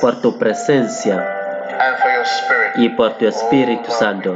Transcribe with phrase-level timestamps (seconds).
[0.00, 2.72] por tu presencia and for your spirit.
[2.76, 4.34] y por tu Espíritu Oh, Santo.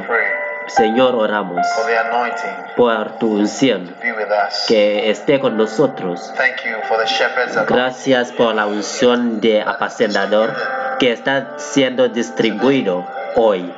[0.68, 4.64] Señor, oramos for the anointing por tu unción to be with us.
[4.68, 6.32] que esté con nosotros.
[6.36, 7.74] Thank you for the shepherd's anointing.
[7.74, 10.52] Gracias por la unción de apacentador
[10.98, 13.04] que está siendo distribuido
[13.36, 13.72] hoy.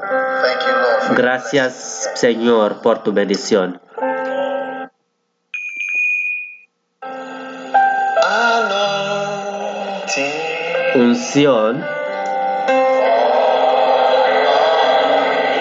[0.00, 3.80] Thank you, Lord, for Gracias, Señor, por tu bendición.
[10.98, 11.84] Unción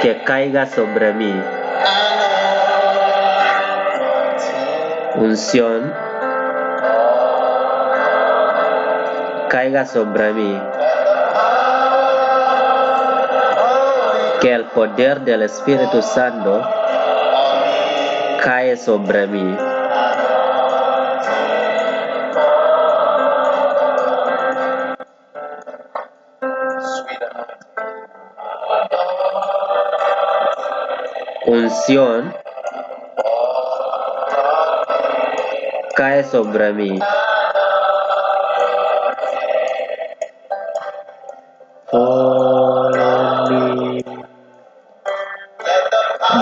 [0.02, 1.32] que caiga sobre mí.
[5.18, 5.94] Unción
[9.48, 10.60] caiga sobre mí.
[14.42, 16.68] Que el poder del Espíritu Santo
[18.44, 19.77] cae sobre mí.
[31.48, 32.36] Unción
[35.96, 37.00] cae sobre mí.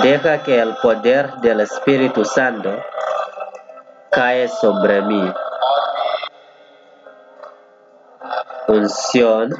[0.02, 2.72] Deja que el poder del Espíritu Santo
[4.10, 5.34] cae sobre mí.
[8.70, 9.54] Unción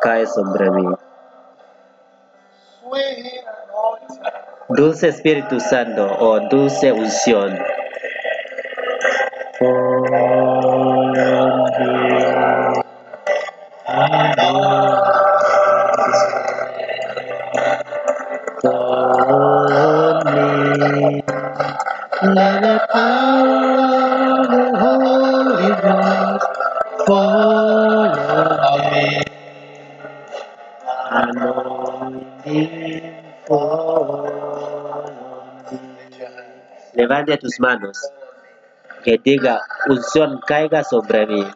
[0.00, 1.01] cae sobre mí.
[4.76, 7.58] Dulce Espíritu Santo o dulce unción.
[37.12, 37.98] Levante tus manos.
[39.04, 41.46] Que diga, unción caiga sobre mí.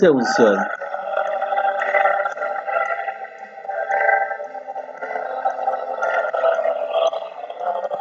[0.01, 0.57] Dulce unción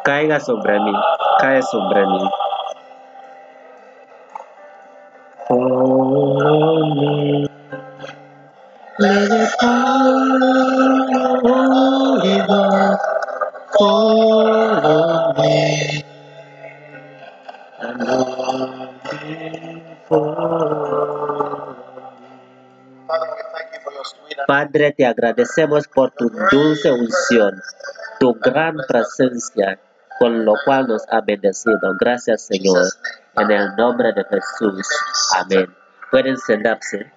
[0.04, 0.94] caiga sobre mí,
[1.40, 2.30] cae sobre mí.
[24.80, 27.62] Padre, te agradecemos por tu dulce unción,
[28.18, 29.78] tu gran presencia
[30.20, 31.98] con lo cual nos ha bendecido.
[32.00, 32.86] Gracias, Señor.
[33.36, 34.88] En el nombre de Jesús.
[35.36, 35.76] Amén.
[36.10, 37.12] Pueden sentarse.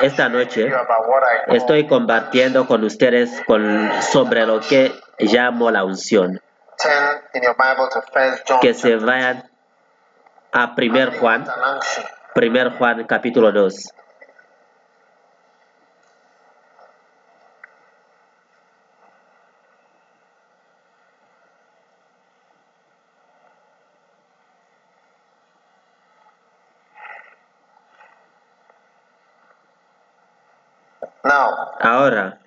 [0.00, 0.68] Esta noche
[1.46, 6.41] estoy compartiendo con ustedes con, sobre lo que llamo la unción.
[7.34, 8.60] In your Bible to First John.
[8.60, 9.48] Que se vayan
[10.52, 11.80] a primer Juan, An
[12.34, 13.92] primer Juan capítulo 2.
[31.24, 32.42] Now, Ahora,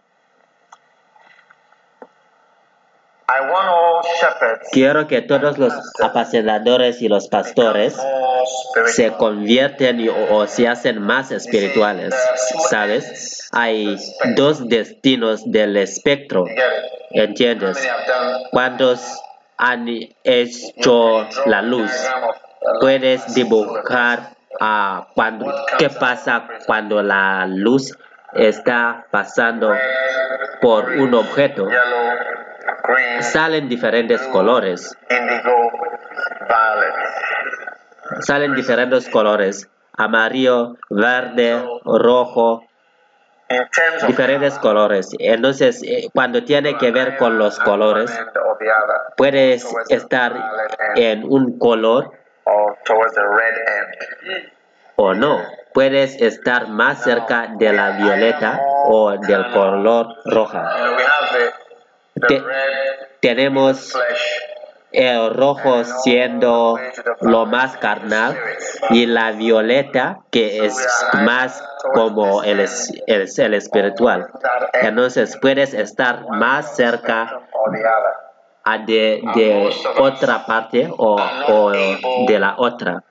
[4.72, 7.96] Quiero que todos los apacentadores y los pastores
[8.86, 12.14] se convierten o, se hacen más espirituales,
[12.70, 13.48] ¿sabes?
[13.52, 13.98] Hay
[14.36, 16.46] dos destinos del espectro,
[17.12, 17.78] ¿entiendes?
[18.52, 19.00] ¿Cuántos
[19.58, 19.88] han
[20.24, 21.92] hecho la luz?
[22.80, 27.96] Puedes dibujar ah, cuando, qué pasa cuando la luz
[28.34, 29.74] está pasando
[30.62, 31.68] por un objeto.
[33.22, 34.98] Salen diferentes colores,
[38.22, 42.64] salen diferentes colores, amarillo, verde, rojo,
[44.08, 45.10] diferentes colores.
[45.20, 48.12] Entonces, eh, cuando tiene que ver con los colores,
[49.18, 50.34] puedes estar
[50.96, 52.12] en un color
[54.96, 55.42] o no.
[55.74, 60.72] Puedes estar más cerca de la violeta o del color roja.
[62.28, 62.44] Te-
[63.22, 63.94] Tenemos
[64.92, 66.80] el rojo siendo
[67.22, 68.38] lo más carnal
[68.92, 70.76] y la violeta que es
[71.14, 71.62] más
[71.94, 72.60] como el,
[73.08, 74.28] el, el espiritual.
[74.74, 77.42] Entonces puedes estar más cerca
[78.86, 81.16] de, de otra parte o,
[81.48, 81.72] o
[82.28, 83.04] de la otra.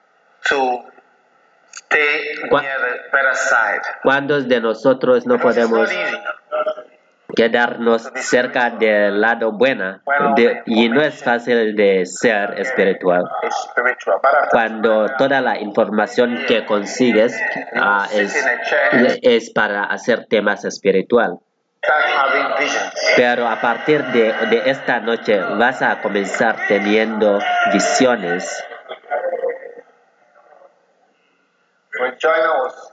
[4.02, 5.88] ¿Cuántos de nosotros no podemos.
[7.34, 10.00] Quedarnos cerca del lado bueno
[10.66, 13.24] y no es fácil de ser espiritual?
[14.50, 17.38] Cuando toda la información que consigues
[17.76, 21.38] ah, es, para hacerte más espiritual.
[23.16, 27.38] Pero a partir de esta noche vas a comenzar teniendo
[27.72, 28.64] visiones.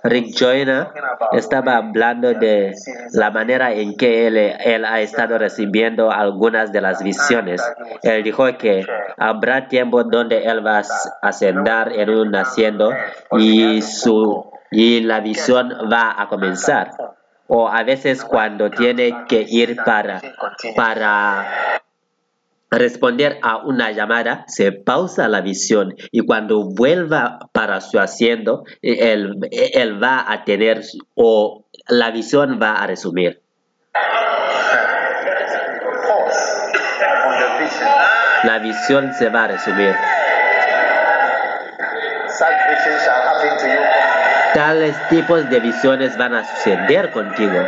[0.03, 0.88] Rick Joyner
[1.31, 2.74] estaba hablando de
[3.13, 7.62] la manera en que él, él ha estado recibiendo algunas de las visiones.
[8.03, 8.86] Él dijo que
[9.18, 10.83] habrá tiempo donde él va
[11.21, 12.92] a sentar en un haciendo
[13.38, 16.92] y, su, y la visión va a comenzar.
[17.48, 20.21] O a veces cuando tiene que ir para,
[20.75, 21.80] para
[22.71, 29.35] responder a una llamada, se pausa la visión y cuando vuelva para su asiento, él,
[29.51, 30.81] él va a tener
[31.15, 33.41] o la visión va a resumir.
[38.44, 39.95] La visión se va a resumir.
[44.53, 47.67] Tales tipos de visiones van a suceder contigo.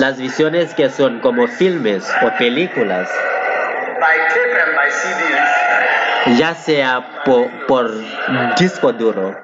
[0.00, 3.10] Las visiones que son como filmes o películas,
[6.38, 7.90] ya sea po- por,
[8.58, 9.36] disco duro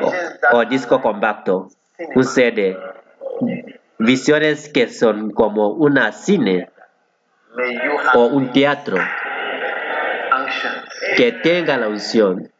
[0.00, 0.12] o,
[0.56, 1.68] o disco compacto,
[2.14, 2.76] un CD.
[3.98, 6.70] Visiones que son como una cine
[8.14, 8.96] o un teatro
[11.16, 12.50] que tenga la unción,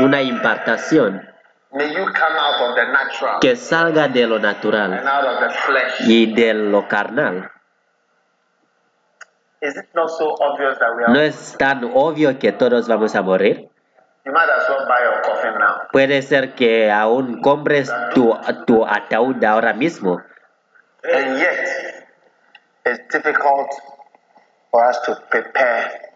[0.00, 1.28] una impartación
[1.74, 5.02] May you come out of the natural que salga de lo natural
[6.06, 7.50] y de lo carnal.
[11.08, 13.68] No es tan obvio que todos vamos a morir.
[15.90, 20.22] Puede ser que aún compres tu, tu ataúd ahora mismo,
[21.02, 22.06] And yet,
[22.86, 23.68] it's difficult
[24.70, 26.13] for us to prepare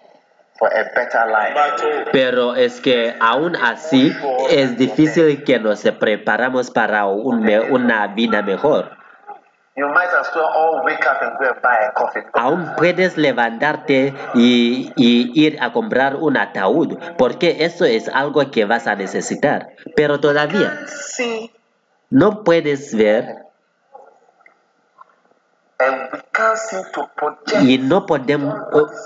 [0.59, 2.09] for a better life.
[2.13, 4.13] pero es que aún así
[4.51, 8.97] es difícil que nos preparamos para un me- una vida mejor.
[9.77, 12.25] You might as well all wake up and go and buy a coffin.
[12.33, 18.65] Aún puedes levantarte y, y ir a comprar un ataúd, porque eso es algo que
[18.65, 19.69] vas a necesitar.
[19.95, 21.53] Pero todavía See
[22.11, 23.37] no puedes ver
[27.63, 28.55] y no podemos,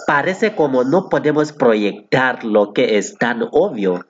[0.07, 4.05] parece como no podemos proyectar lo que es tan obvio.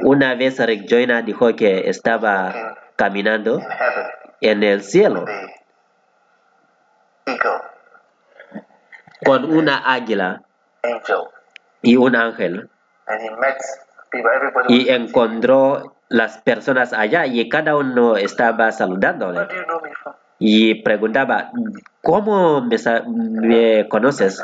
[0.00, 3.60] Una vez Rick Joyner dijo que estaba caminando
[4.40, 5.24] en el cielo
[9.24, 10.42] con una águila
[11.82, 12.70] y un ángel
[14.68, 19.46] y encontró las personas allá y cada uno estaba saludándole
[20.38, 21.50] y preguntaba,
[22.02, 22.76] ¿cómo me,
[23.06, 24.42] me conoces?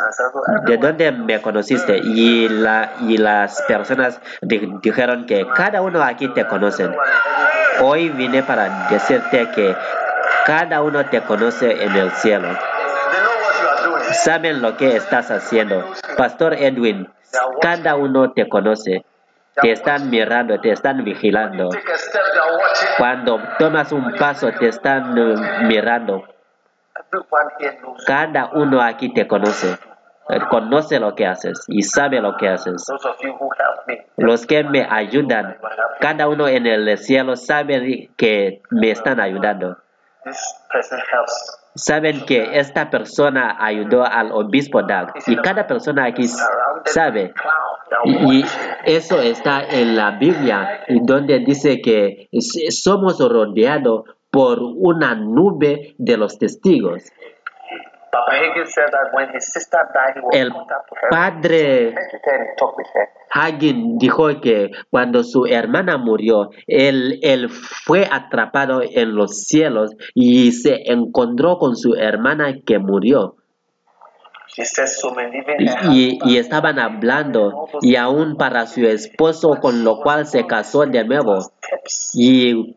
[0.66, 1.98] ¿De dónde me conociste?
[1.98, 6.94] Y, la, y las personas di- dijeron que cada uno aquí te conocen.
[7.82, 9.74] Hoy vine para decirte que
[10.46, 12.48] cada uno te conoce en el cielo.
[14.12, 15.84] Saben lo que estás haciendo.
[16.16, 17.08] Pastor Edwin,
[17.60, 19.04] cada uno te conoce.
[19.60, 21.68] Te están mirando, te están vigilando.
[22.98, 26.24] Cuando tomas un paso, te están eh, mirando.
[28.06, 29.76] Cada uno aquí te conoce.
[30.28, 32.86] Eh, Conoce lo que haces y sabe lo que haces.
[34.16, 35.58] Los que me ayudan,
[36.00, 39.76] cada uno en el cielo sabe que me están ayudando.
[41.74, 46.28] Saben que esta persona ayudó al obispo Doug y cada persona aquí
[46.84, 47.34] sabe.
[48.04, 48.44] Y,
[48.84, 52.28] eso está en la Biblia, donde dice que
[52.70, 57.04] somos rodeados por una nube de los testigos.
[60.32, 60.52] El
[61.10, 61.94] padre.
[63.30, 70.52] Hagin dijo que cuando su hermana murió, él, él fue atrapado en los cielos y
[70.52, 73.36] se encontró con su hermana que murió.
[75.58, 80.84] Y, her y- estaban hablando, y aún para su esposo, con lo cual se casó
[80.84, 81.38] de nuevo.
[82.14, 82.76] Y,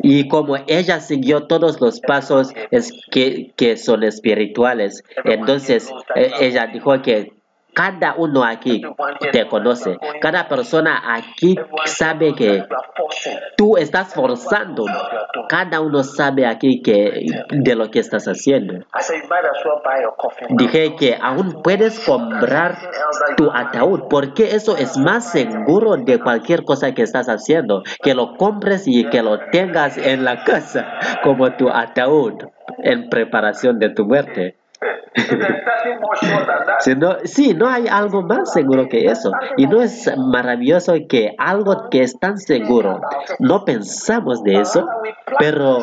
[0.00, 6.66] y como ella siguió todos los pasos es que, que son espirituales, entonces eh, ella
[6.66, 7.32] dijo que
[7.76, 8.80] cada uno aquí
[9.32, 12.64] te conoce, cada persona aquí sabe que
[13.54, 14.86] tú estás forzando.
[15.46, 18.86] Cada uno sabe aquí que de lo que estás haciendo.
[20.48, 22.78] Dije que aún puedes comprar
[23.36, 27.82] tu ataúd porque eso es más seguro de cualquier cosa que estás haciendo.
[28.02, 32.42] Que lo compres y que lo tengas en la casa como tu ataúd
[32.78, 34.56] en preparación de tu muerte.
[37.24, 39.32] Sí, no hay algo más seguro que eso.
[39.56, 43.00] Y no es maravilloso que algo que es tan seguro,
[43.38, 44.86] no pensamos de eso,
[45.38, 45.78] pero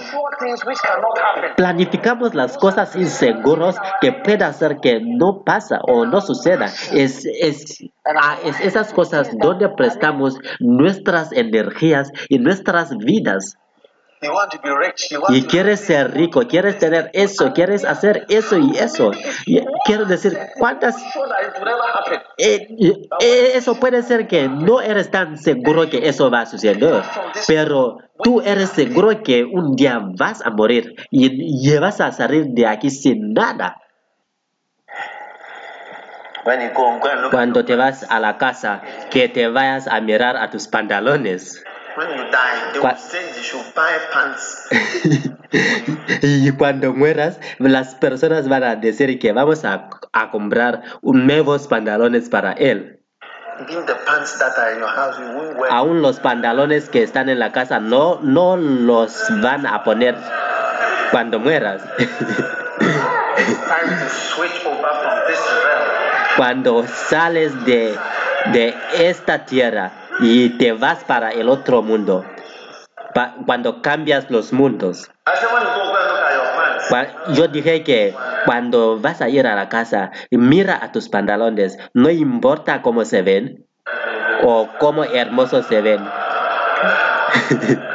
[1.56, 6.66] planificamos las cosas inseguros que puede hacer que no pasa o no suceda.
[6.94, 13.58] Es, es, a es esas cosas donde prestamos nuestras energías y nuestras vidas.
[15.30, 19.12] Y quieres ser rico, quieres tener eso, quieres hacer eso y eso.
[19.46, 20.96] Y quiero decir, ¿cuántas.
[22.38, 22.68] Eh,
[23.22, 27.04] eh, eso puede ser que no eres tan seguro que eso va a suceder,
[27.48, 32.48] pero tú eres seguro que un día vas a morir y, y vas a salir
[32.48, 33.78] de aquí sin nada.
[37.32, 41.64] Cuando te vas a la casa, que te vayas a mirar a tus pantalones.
[41.98, 42.94] When you die, they What?
[42.96, 44.68] will say you should buy pants.
[46.22, 52.30] y cuando mueras, las personas van a decir que vamos a, a comprar nuevos pantalones
[52.30, 53.00] para él.
[55.70, 60.16] Aún los pantalones que están en la casa no, no los van a poner
[61.12, 61.82] cuando mueras.
[66.36, 67.96] Cuando sales de,
[68.52, 72.26] de esta tierra y te vas para el otro mundo.
[73.46, 75.10] Cuando cambias los mundos.
[77.34, 78.16] Yo dije que
[78.46, 83.22] cuando vas a ir a la casa, mira a tus pantalones, no importa cómo se
[83.22, 83.68] ven
[84.44, 86.04] o cómo hermosos se ven.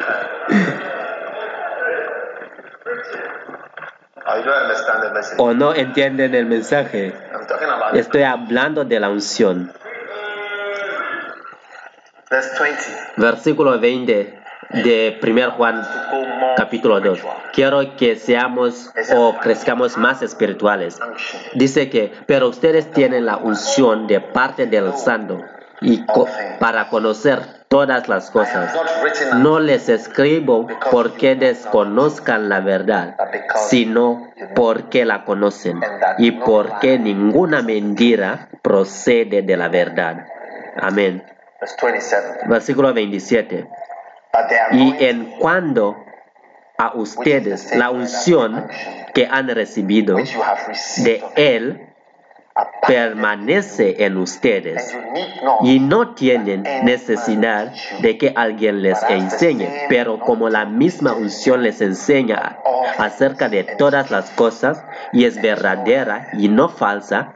[5.38, 7.14] O no entienden el mensaje.
[7.94, 9.72] Estoy hablando de la unción.
[12.30, 12.82] Verse 20.
[13.16, 14.38] Versículo 20
[14.70, 15.82] de 1 Juan
[16.56, 17.18] capítulo 2.
[17.18, 17.36] spiritual.
[17.52, 20.98] Quiero que seamos o crezcamos más espirituales.
[21.54, 25.40] Dice que, pero ustedes tienen la unción de parte del santo
[25.80, 26.04] y
[26.58, 28.74] para conocer todas las cosas.
[29.36, 33.16] No les escribo porque desconozcan la verdad,
[33.68, 35.80] sino porque la conocen
[36.18, 40.26] y porque ninguna mentira procede de la verdad.
[40.76, 41.24] Amén.
[41.60, 42.48] Verse 27.
[42.48, 43.66] Versículo 27.
[44.32, 45.96] But the Y en cuando
[46.78, 48.68] a ustedes la unción
[49.12, 51.88] que han recibido de Él
[52.86, 54.96] permanece en ustedes
[55.62, 61.80] y no tienen necesidad de que alguien les enseñe, pero como la misma unción les
[61.80, 62.58] enseña
[62.98, 67.32] acerca de todas las cosas y es verdadera y no falsa,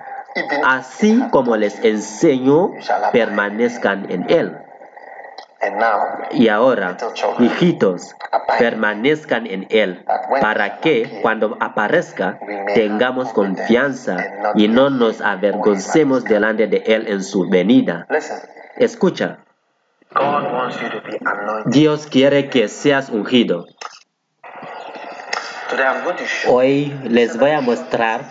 [0.65, 2.73] así como les enseñó,
[3.13, 4.59] permanezcan en Él.
[6.33, 6.97] Y ahora,
[7.39, 8.17] hijitos,
[8.59, 10.05] permanezcan en Él,
[10.41, 12.41] para que cuando aparezca
[12.75, 14.17] tengamos confianza
[14.57, 18.09] y no nos avergoncemos delante de Él en su venida.
[18.77, 19.39] Escucha,
[21.67, 23.67] Dios quiere que seas ungido.
[26.49, 28.23] Hoy les voy a mostrar,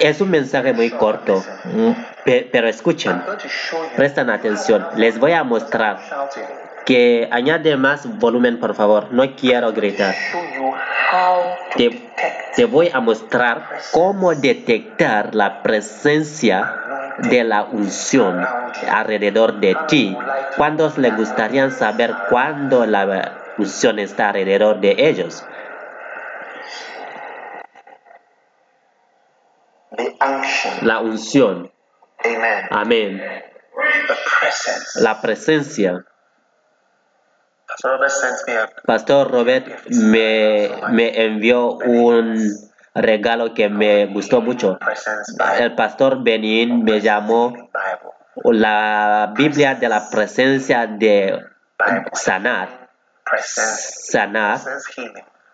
[0.00, 1.90] es un mensaje muy corto, mm,
[2.24, 3.22] pe- pero escuchen,
[3.96, 5.98] prestan atención, les voy a mostrar
[6.84, 10.14] que añade más volumen por favor, no quiero gritar.
[12.56, 16.74] Te, voy a mostrar cómo detectar la presencia
[17.18, 18.44] de la unción
[18.90, 20.16] alrededor de ti.
[20.56, 25.44] ¿Cuántos les gustaría saber cuándo la unción está alrededor de ellos?
[30.82, 31.70] La unción.
[32.24, 33.42] amen Amén.
[34.96, 36.04] La presencia.
[38.84, 44.78] Pastor Robert me me, envió un regalo que me gustó mucho.
[45.58, 47.70] El pastor Benin me llamó
[48.44, 51.40] la Biblia de la presencia de
[52.12, 52.90] sanar.
[53.40, 54.60] Sanar.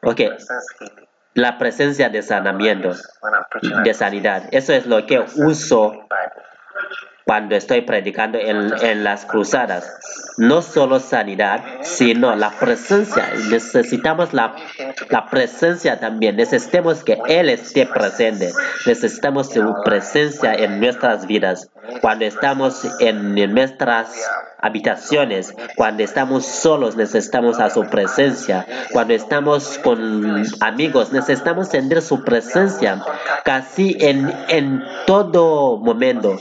[0.03, 0.21] Ok,
[1.39, 2.97] la presencia de sanamiento,
[3.85, 4.49] de sanidad.
[4.51, 6.09] Eso es lo que uso
[7.25, 10.35] cuando estoy predicando en, en las cruzadas.
[10.39, 13.25] No solo sanidad, sino la presencia.
[13.51, 14.57] Necesitamos la,
[15.11, 16.37] la presencia también.
[16.37, 18.51] Necesitamos que Él esté presente.
[18.87, 21.71] Necesitamos su presencia en nuestras vidas.
[22.01, 24.29] Cuando estamos en nuestras
[24.61, 28.67] habitaciones, cuando estamos solos, necesitamos a su presencia.
[28.93, 33.03] Cuando estamos con amigos, necesitamos sentir su presencia
[33.45, 36.37] casi en, en todo momento.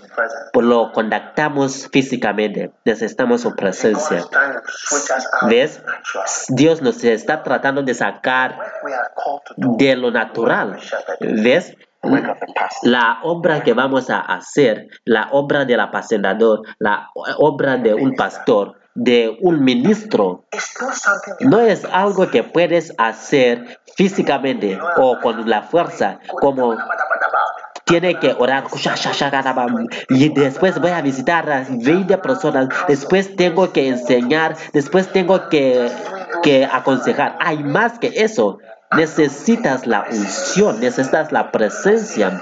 [0.54, 2.72] Lo contactamos físicamente.
[2.86, 4.26] Necesitamos su presencia.
[5.48, 5.82] ¿Ves?
[6.50, 8.58] Dios nos está tratando de sacar
[9.56, 10.80] de lo natural.
[11.20, 11.76] ¿Ves?
[12.84, 18.80] La obra que vamos a hacer, la obra del apacentador, la obra de un pastor,
[18.94, 20.46] de un ministro,
[21.42, 26.76] no es algo que puedes hacer físicamente o con la fuerza, como
[27.88, 28.66] tiene que orar
[30.10, 35.90] y después voy a visitar a 20 personas, después tengo que enseñar, después tengo que,
[36.44, 37.38] que aconsejar.
[37.40, 38.60] Hay más que eso.
[38.96, 42.40] Necesitas la unción, necesitas la presencia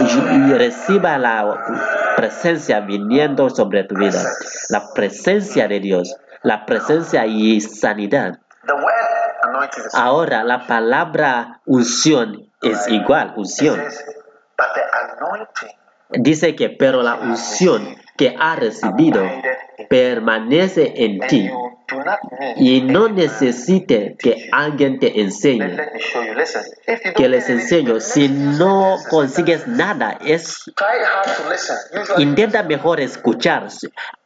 [0.00, 4.22] y, reciba la presencia viniendo sobre tu vida.
[4.68, 8.38] La presencia de Dios, la presencia y sanidad.
[9.92, 13.82] Ahora la palabra unción es igual, unción.
[16.10, 19.22] Dice que, pero la unción que ha recibido
[19.88, 21.72] permanece en ti need
[22.56, 25.76] y no necesite que alguien te enseñe.
[27.14, 30.70] Que les enseño, si no consigues nada, es
[32.18, 33.68] intenta mejor escuchar.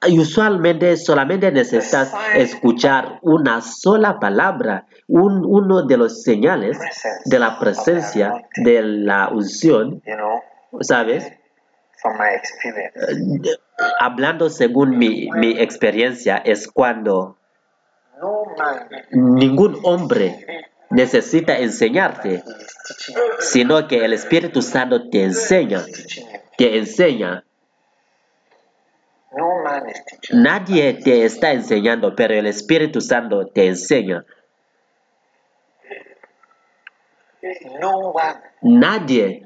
[0.08, 6.78] Usualmente solamente necesitas escuchar una sola palabra, un, uno de los señales
[7.24, 10.02] de la presencia de la unción,
[10.80, 11.32] ¿sabes?
[12.00, 12.94] From my experience.
[12.96, 13.56] Eh,
[14.00, 17.36] Hablando según mi, mi experiencia, es cuando
[18.20, 18.88] no man.
[19.10, 22.42] ningún hombre necesita enseñarte,
[23.40, 25.84] sino que el Espíritu Santo te enseña,
[26.56, 27.44] te enseña.
[29.36, 34.24] no man is teaching Nadie te está enseñando, pero el Espíritu Santo te enseña.
[37.80, 38.40] no one.
[38.62, 39.44] Nadie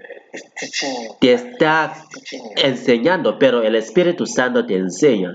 [1.21, 1.95] te está
[2.57, 5.35] enseñando, pero el Espíritu Santo te enseña.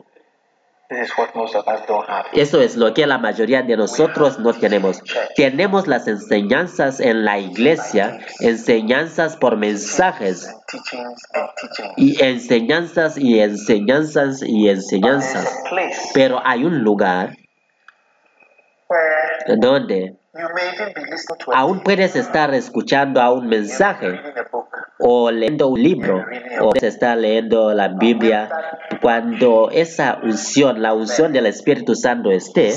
[0.90, 3.76] this is what most of us don't have Eso es lo que la mayoría de
[3.76, 5.02] nosotros no tenemos.
[5.36, 10.54] Tenemos las enseñanzas en la iglesia, enseñanzas por mensajes,
[11.98, 15.64] y enseñanzas y enseñanzas y enseñanzas.
[16.14, 17.36] Pero hay un lugar
[19.58, 24.20] donde you may even be listening to a aún puedes estar escuchando a un mensaje
[25.00, 26.24] o leyendo un libro
[26.62, 28.50] o puedes estar leyendo la Biblia.
[29.02, 32.74] Cuando esa unción, la unción del Espíritu Santo esté,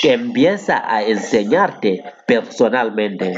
[0.00, 3.34] que empieza a enseñarte, personalmente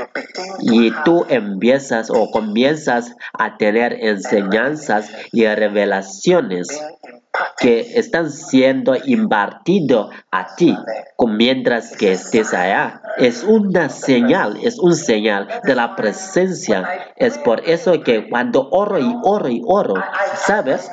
[0.60, 6.68] y tú empiezas o comienzas a tener enseñanzas y revelaciones
[7.58, 10.76] que están siendo impartidos a ti
[11.26, 13.02] mientras que estés allá.
[13.16, 17.12] Es una señal, es un señal de la presencia.
[17.16, 19.94] Es por eso que cuando oro y oro y oro,
[20.36, 20.90] ¿sabes?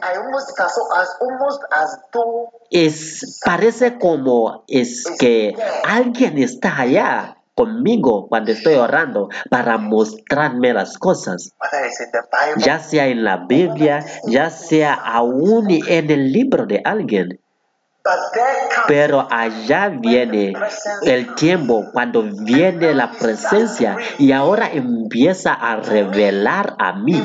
[2.69, 10.97] Es, parece como es que alguien está allá conmigo cuando estoy orando para mostrarme las
[10.97, 11.53] cosas,
[12.57, 17.39] ya sea en la Biblia, ya sea aún en el libro de alguien.
[18.87, 20.53] Pero allá viene
[21.03, 27.23] el tiempo cuando viene la presencia y ahora empieza a revelar a mí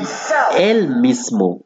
[0.55, 1.61] él mismo.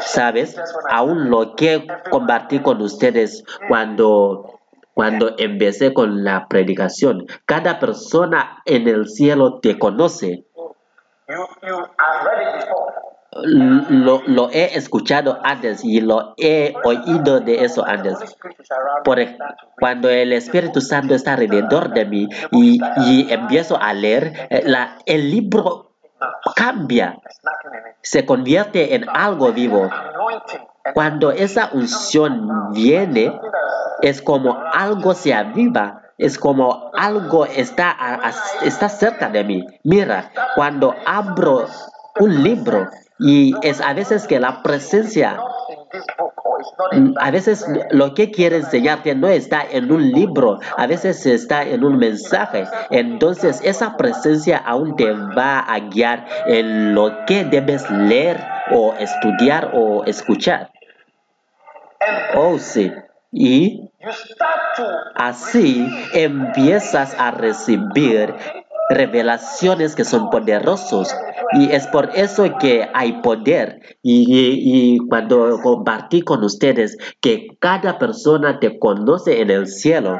[0.00, 0.54] ¿Sabes?
[0.90, 4.51] Aún lo que compartí con ustedes cuando
[4.94, 10.44] cuando empecé con la predicación, cada persona en el cielo te conoce.
[13.88, 18.18] Lo, lo, he escuchado antes y lo he oído de eso antes.
[19.04, 19.18] Por,
[19.80, 24.98] cuando el Espíritu Santo está alrededor de mí y, y empiezo a leer, eh, la,
[25.06, 25.91] el libro
[26.54, 27.18] cambia,
[28.02, 29.88] se convierte en algo vivo.
[30.94, 33.38] Cuando esa unción viene,
[34.02, 37.96] es como algo se aviva, es como algo está,
[38.62, 39.66] está cerca de mí.
[39.84, 41.66] Mira, cuando abro
[42.18, 45.40] un libro y es a veces que la presencia,
[47.18, 51.84] a veces lo que quiere enseñarte no está en un libro, a veces está en
[51.84, 52.64] un mensaje.
[52.90, 59.70] Entonces esa presencia aún te va a guiar en lo que debes leer o estudiar
[59.74, 60.70] o escuchar.
[62.34, 62.92] Oh, sí.
[63.30, 63.88] Y
[65.16, 68.34] así empiezas a recibir
[68.94, 71.14] revelaciones que son poderosos.
[71.52, 73.98] Y es por eso que hay poder.
[74.02, 80.18] Y, y, cuando compartí con ustedes que cada persona te conoce en el cielo,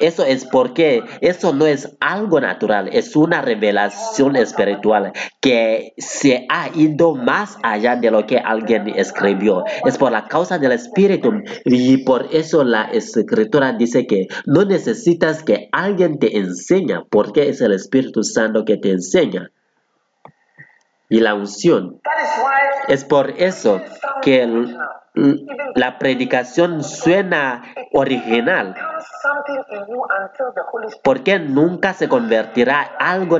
[0.00, 6.68] eso es porque eso no es algo natural, es una revelación espiritual que se ha
[6.74, 9.64] ido más allá de lo que alguien escribió.
[9.84, 11.32] Es por la causa del espíritu
[11.64, 17.60] y por eso la escritura dice que no necesitas que alguien te enseñe porque es
[17.60, 19.50] el Espíritu Santo que te enseña.
[21.08, 22.00] Y la unción.
[22.86, 23.80] Es por eso
[24.22, 24.46] que
[25.74, 28.74] la predicación suena original
[31.02, 33.38] porque nunca se convertirá algo,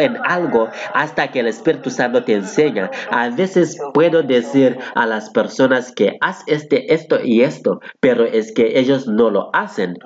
[0.00, 2.90] en algo hasta que el Espíritu Santo te enseña.
[3.10, 8.52] A veces puedo decir a las personas que haz este, esto y esto, pero es
[8.52, 9.98] que ellos no lo hacen.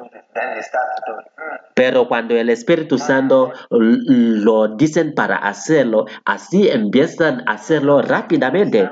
[1.74, 8.88] Pero cuando el Espíritu Santo lo dicen para hacerlo, así empiezan a hacerlo rápidamente.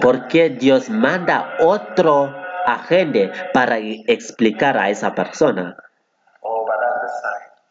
[0.00, 2.34] Porque Dios manda otro
[2.66, 5.76] agente para explicar a esa persona.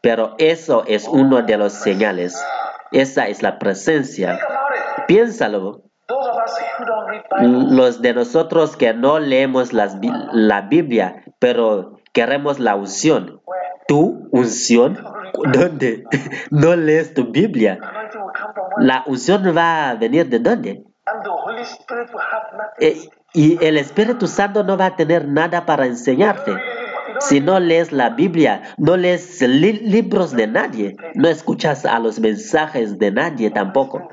[0.02, 2.44] Pero eso es uno de los señales.
[2.92, 4.40] Esa es la presencia.
[5.08, 5.82] Piénsalo.
[7.42, 13.42] Los de nosotros que no leemos la Biblia, pero queremos la unción.
[13.88, 14.98] ¿Tu unción?
[15.52, 16.04] ¿Dónde?
[16.52, 17.80] No lees tu Biblia.
[18.78, 20.84] La unción va a venir de dónde?
[23.34, 26.54] Y el Espíritu Santo no va a tener nada para enseñarte.
[27.20, 33.00] Si no lees la Biblia, no lees libros de nadie, no escuchas a los mensajes
[33.00, 34.10] de nadie tampoco.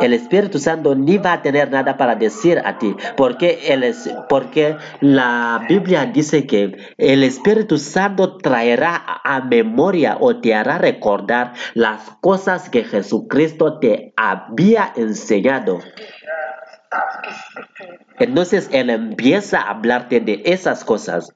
[0.00, 3.92] El Espíritu Santo ni va a tener nada para decir a ti, porque,
[4.28, 11.52] porque la Biblia dice que el Espíritu Santo traerá a memoria o te hará recordar
[11.74, 15.80] las cosas que Jesucristo te había enseñado.
[18.18, 21.34] Entonces Él empieza a hablarte de esas cosas.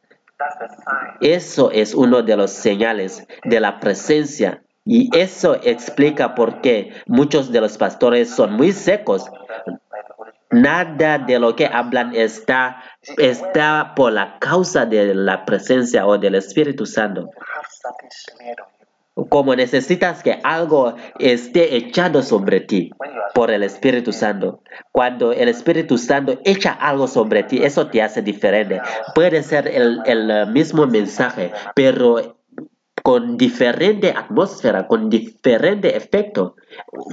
[1.21, 4.64] Eso es uno de los señales de la presencia.
[4.85, 9.31] Y eso explica por qué muchos de los pastores son muy secos.
[10.51, 12.83] Nada de lo que hablan está,
[13.17, 17.31] está por la causa de la presencia o del Espíritu Santo
[19.29, 22.91] como necesitas que algo esté echado sobre ti
[23.35, 24.61] por el Espíritu Santo.
[24.93, 28.81] Cuando el Espíritu Santo echa algo sobre ti, eso te hace diferente.
[29.15, 30.03] Puede ser el,
[30.49, 32.37] mismo mensaje, pero
[33.05, 36.57] con diferente atmósfera, con diferente efecto.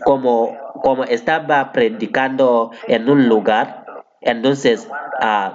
[0.05, 3.85] Como, como estaba predicando en un lugar,
[4.21, 4.87] entonces
[5.21, 5.51] uh,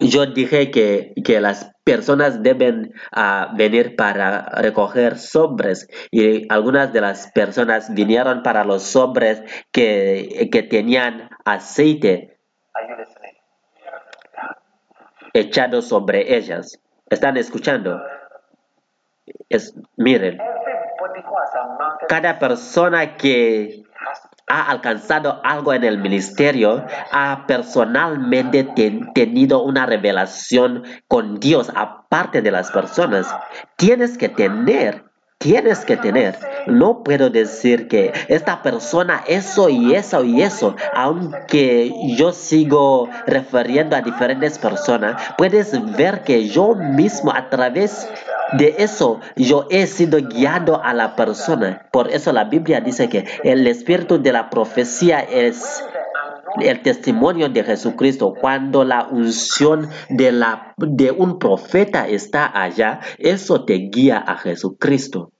[0.00, 7.00] yo dije que, que las personas deben ah, venir para recoger sobres y algunas de
[7.00, 12.36] las personas vinieron para los sobres que, que tenían aceite
[15.34, 16.80] echado sobre ellas.
[17.10, 18.00] ¿Están escuchando?
[19.96, 20.38] Miren,
[22.08, 23.84] cada persona que
[24.46, 32.42] ha alcanzado algo en el ministerio, ha personalmente ten- tenido una revelación con Dios aparte
[32.42, 33.34] de las personas.
[33.76, 35.04] Tienes que tener,
[35.38, 36.36] tienes que tener.
[36.66, 43.96] No puedo decir que esta persona eso y eso y eso, aunque yo sigo refiriendo
[43.96, 48.06] a diferentes personas, puedes ver que yo mismo a través
[48.52, 51.88] de eso yo he sido guiado a la persona.
[51.90, 55.84] Por eso la Biblia dice que el espíritu de la profecía es
[56.60, 58.34] el testimonio de Jesucristo.
[58.40, 65.30] Cuando la unción de, la, de un profeta está allá, eso te guía a Jesucristo.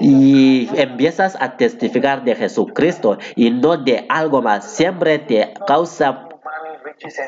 [0.00, 4.64] Y empiezas a testificar de Jesucristo y no de algo más.
[4.64, 6.29] Siempre te causa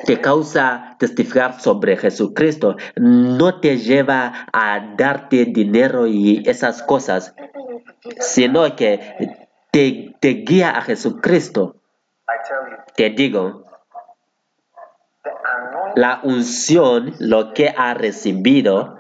[0.05, 7.35] te causa testificar sobre Jesucristo no te lleva a darte dinero y esas cosas,
[8.21, 11.77] sino que te, guía a Jesucristo.
[12.97, 13.65] Te digo,
[15.95, 18.97] la unción, lo que ha recibido,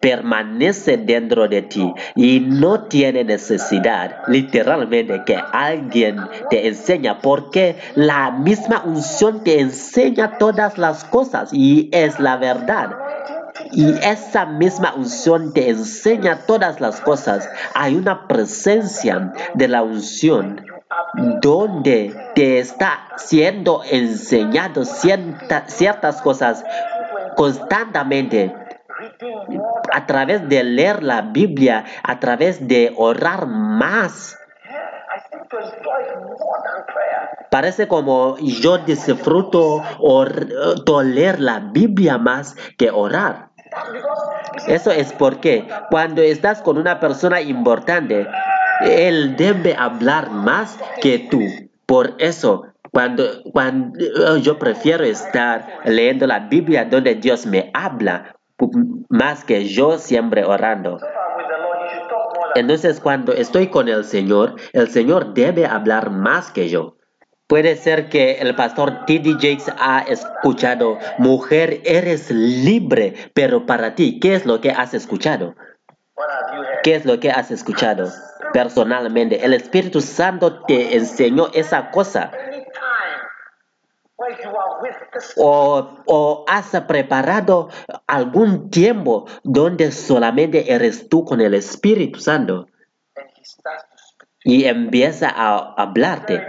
[0.00, 6.18] permanece dentro de ti y no tiene necesidad literalmente que alguien
[6.50, 12.90] te enseña porque la misma unción te enseña todas las cosas y es la verdad.
[13.72, 17.48] Y esa misma unción te enseña todas las cosas.
[17.74, 20.64] Hay una presencia de la unción
[21.42, 26.64] donde te está siendo enseñado cierta- ciertas cosas
[27.36, 28.54] constantemente
[29.92, 34.36] a través de leer la Biblia, a través de orar más.
[37.50, 40.46] Parece como yo disfruto or-
[40.84, 43.48] to leer la Biblia más que orar.
[44.66, 48.26] Eso es porque cuando estás con una persona importante,
[48.80, 51.40] él debe hablar más que tú.
[51.86, 58.34] Por eso, cuando, cuando yo prefiero estar leyendo la Biblia donde Dios me habla,
[59.08, 60.98] más que yo siempre orando.
[62.54, 66.96] Entonces, cuando estoy con el Señor, el Señor debe hablar más que yo.
[67.46, 69.34] Puede ser que el pastor T.D.
[69.34, 75.54] Jakes ha escuchado, mujer, eres libre, pero para ti, ¿qué es lo que has escuchado?
[76.82, 78.10] ¿Qué es lo que has escuchado?
[78.52, 82.30] Personalmente, el Espíritu Santo te enseñó esa cosa.
[85.36, 87.68] O, o has preparado
[88.06, 92.66] algún tiempo donde solamente eres tú con el Espíritu Santo
[94.44, 96.44] y empieza a hablarte.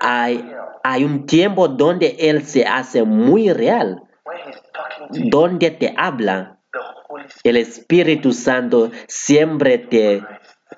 [0.00, 0.50] Hay,
[0.84, 4.02] hay un tiempo donde Él se hace muy real,
[5.10, 6.58] donde te habla.
[7.42, 10.22] El Espíritu Santo siempre te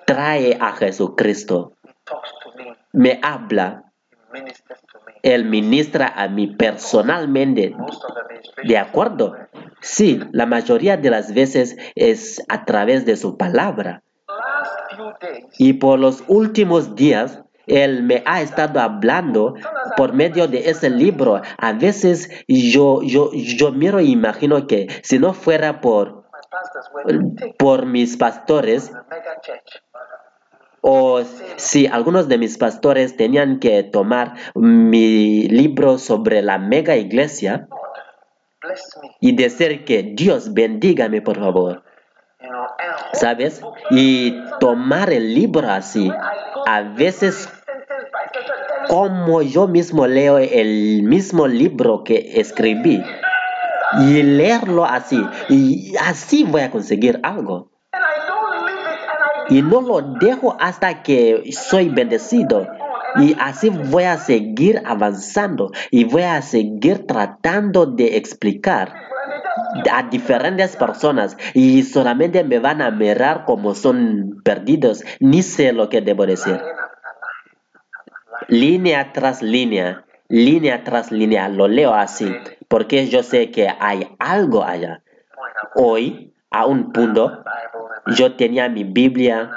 [0.06, 1.74] trae a Jesucristo.
[2.92, 3.20] Me.
[3.22, 3.92] Habla,
[5.22, 7.74] Él ministra a mí personalmente.
[8.64, 9.34] ¿De acuerdo?
[9.80, 14.02] Sí, la mayoría de las veces es a través de su palabra.
[15.58, 19.54] Y por los últimos días, Él me ha estado hablando
[19.96, 21.40] por medio de ese libro.
[21.58, 26.24] A veces yo, yo, yo miro e imagino que si no fuera por,
[27.58, 28.92] por mis pastores.
[30.80, 31.22] O
[31.56, 37.68] si algunos de mis pastores tenían que tomar mi libro sobre la mega iglesia
[39.20, 41.82] y decir que Dios bendígame por favor,
[43.12, 43.62] ¿sabes?
[43.90, 46.10] Y tomar el libro así.
[46.66, 47.48] A veces
[48.88, 53.02] como yo mismo leo el mismo libro que escribí
[54.00, 59.20] y leerlo así y así voy a conseguir algo and I don't leave it, and
[59.24, 62.66] I y no lo dejo hasta que soy bendecido.
[63.16, 68.94] Y así voy a seguir avanzando y voy a seguir tratando de explicar
[69.90, 71.36] a diferentes personas.
[71.54, 75.04] Y solamente me van a mirar como son perdidos.
[75.20, 76.60] Ni sé lo que debo decir.
[78.48, 82.32] Línea tras línea, línea tras línea, lo leo así,
[82.68, 85.02] porque yo sé que hay algo allá.
[85.74, 87.44] Hoy, a un punto,
[88.06, 89.50] yo tenía mi Biblia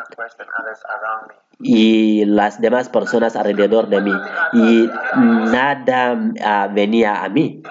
[1.59, 4.13] y las demás personas alrededor de mí
[4.53, 7.61] y nada ah, venía a mí.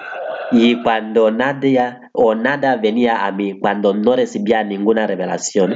[0.51, 5.75] Y cuando nada o nada venía a mí, cuando no recibía ninguna revelación,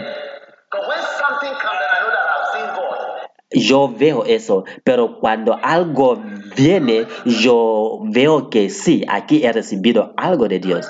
[3.51, 6.21] yo veo eso, pero cuando algo
[6.57, 10.89] viene, yo veo que sí, aquí he recibido algo de Dios.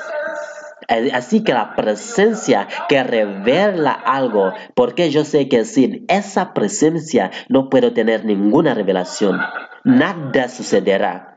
[0.88, 7.32] Eh, Así que la presencia que revela algo, porque yo sé que sin esa presencia
[7.50, 9.40] no puedo tener ninguna revelación.
[9.84, 11.36] Nada sucederá.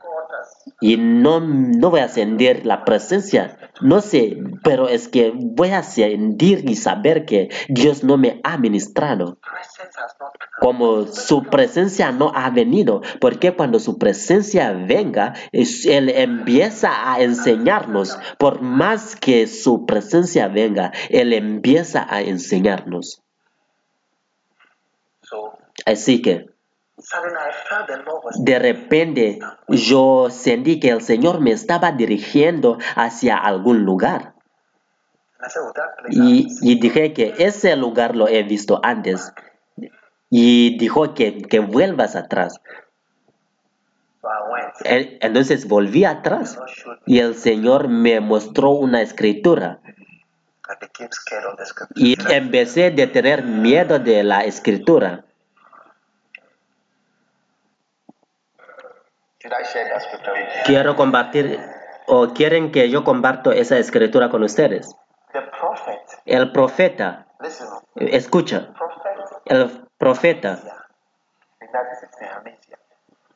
[0.81, 3.57] Y no, no voy a sentir la presencia.
[3.81, 8.57] No sé, pero es que voy a sentir y saber que Dios no me ha
[8.57, 9.39] ministrado
[10.59, 18.17] Como su presencia no ha venido, porque cuando su presencia venga, Él empieza a enseñarnos,
[18.37, 23.21] por más que su presencia venga, Él empieza a enseñarnos.
[25.85, 26.49] Así que
[28.39, 34.33] de repente yo sentí que el Señor me estaba dirigiendo hacia algún lugar
[36.09, 39.31] y, I've seen." y dije que ese lugar lo he visto antes
[40.29, 42.59] y dijo que, que vuelvas atrás.
[44.83, 46.57] En- Entonces volví atrás
[47.05, 49.79] y el Señor me mostró una escritura.
[51.95, 55.25] Y empecé de tener miedo de la escritura.
[60.65, 61.59] Quiero compartir
[62.07, 64.95] o quieren que yo comparto esa escritura con ustedes.
[66.25, 67.27] El profeta,
[67.95, 68.73] escucha,
[69.45, 70.59] el profeta,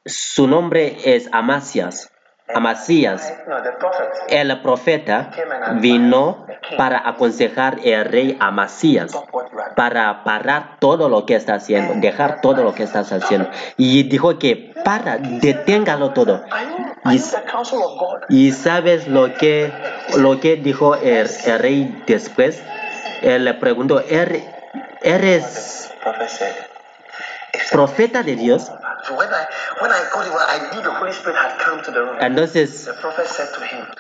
[0.06, 2.10] su nombre es Amasías.
[2.54, 3.34] Amasías,
[4.28, 5.32] el profeta,
[5.80, 6.46] vino
[6.78, 9.12] para aconsejar al rey Amasías.
[9.76, 13.50] Para parar todo lo que está haciendo, dejar todo lo que estás haciendo.
[13.78, 16.44] Y dijo que para, deténgalo todo.
[18.30, 19.72] Y sabes lo que,
[20.18, 22.62] lo que dijo el, el rey después.
[23.22, 24.44] Él le preguntó, "¿Er-
[25.02, 26.56] ¿eres The prophet said,
[27.54, 28.64] "If profeta de Dios?
[29.08, 29.46] So when I
[29.80, 32.18] when I got it, I knew the Holy Spirit had come to the room.
[32.20, 32.90] Entonces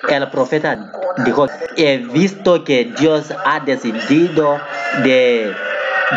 [0.09, 0.91] el profeta
[1.23, 4.59] dijo, he visto que Dios ha decidido
[5.03, 5.55] de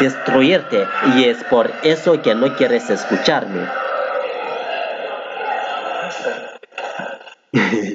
[0.01, 3.69] destruirte y es por eso que no quieres escucharme.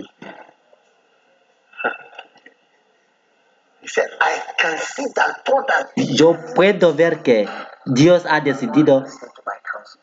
[5.96, 7.48] Yo puedo ver que
[7.86, 9.06] Dios ha decidido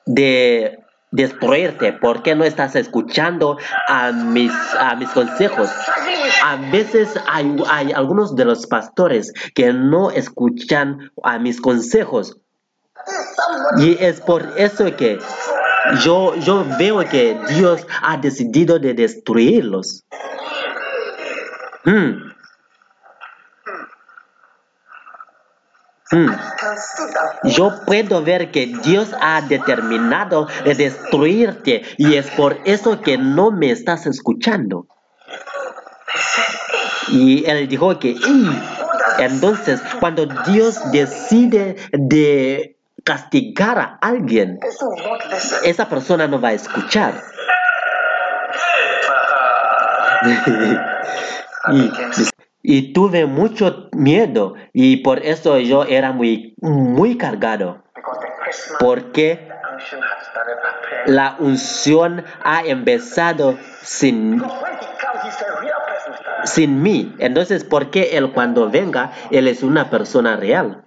[0.07, 5.71] de destruirte porque no estás escuchando a mis, a mis consejos.
[6.45, 12.37] A veces hay, hay algunos de los pastores que no escuchan a mis consejos
[13.79, 15.19] y es por eso que
[16.03, 20.05] yo, yo veo que Dios ha decidido de destruirlos.
[21.85, 22.28] Hmm.
[26.11, 26.27] Hmm.
[26.27, 33.19] that Yo puedo ver que Dios ha determinado de destruirte y es por eso que
[33.19, 34.87] no me estás escuchando.
[37.09, 38.17] Y él dijo que,
[39.19, 44.59] entonces cuando Dios decide de castigar a alguien,
[45.63, 47.23] esa persona no va a escuchar.
[51.73, 51.93] y,
[52.71, 57.83] y tuve mucho miedo y por eso yo era muy, muy cargado.
[58.79, 59.49] Porque
[61.07, 64.43] la unción ha empezado sin,
[66.45, 67.15] sin mí.
[67.19, 70.85] Entonces, ¿por qué él cuando venga, él es una persona real?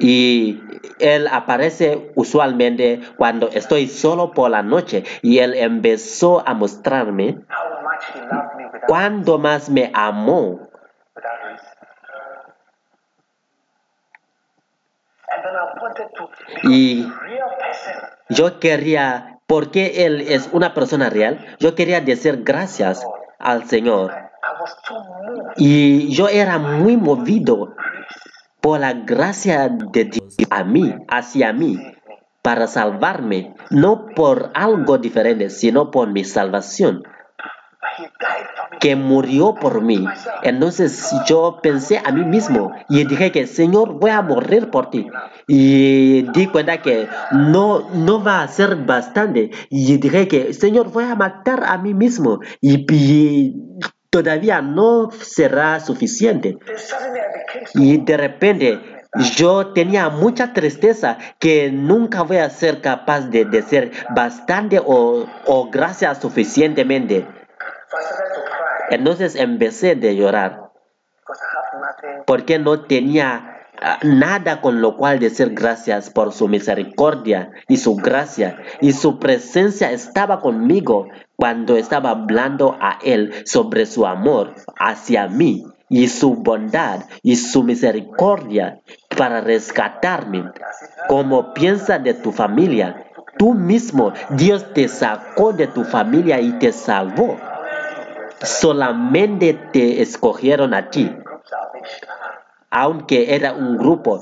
[0.00, 0.62] Y
[0.98, 7.40] él aparece usualmente cuando estoy solo por la noche y él empezó a mostrarme
[8.86, 10.68] cuánto más me amó.
[16.64, 17.06] Y
[18.30, 23.06] yo quería, porque él es una persona real, yo quería decir gracias
[23.38, 24.12] al Señor.
[25.56, 27.74] Y yo era muy movido
[28.64, 31.78] por la gracia de Dios a mí, hacia mí,
[32.40, 37.02] para salvarme, no por algo diferente, sino por mi salvación,
[38.80, 40.06] que murió por mí.
[40.42, 45.08] Entonces yo pensé a mí mismo y dije que Señor, voy a morir por ti.
[45.46, 49.50] Y di cuenta que no, no va a ser bastante.
[49.68, 52.40] Y dije que Señor, voy a matar a mí mismo.
[52.62, 53.56] Y, y
[54.14, 56.56] todavía no será suficiente.
[57.74, 58.80] Y de repente
[59.34, 65.26] yo tenía mucha tristeza que nunca voy a ser capaz de decir bastante o,
[65.68, 67.26] gracias suficientemente.
[68.90, 70.70] Entonces empecé de llorar
[72.24, 73.53] porque no tenía
[74.02, 79.90] nada con lo cual decir gracias por su misericordia y su gracia y su presencia
[79.92, 87.04] estaba conmigo cuando estaba hablando a él sobre su amor hacia mí y su bondad
[87.22, 88.80] y su misericordia
[89.16, 90.50] para rescatarme.
[91.08, 93.06] Como piensa de tu familia,
[93.38, 97.36] tú mismo, Dios te sacó de tu familia y te salvó.
[98.42, 101.14] Solamente te escogieron a ti.
[102.74, 104.20] Aunque era un grupo.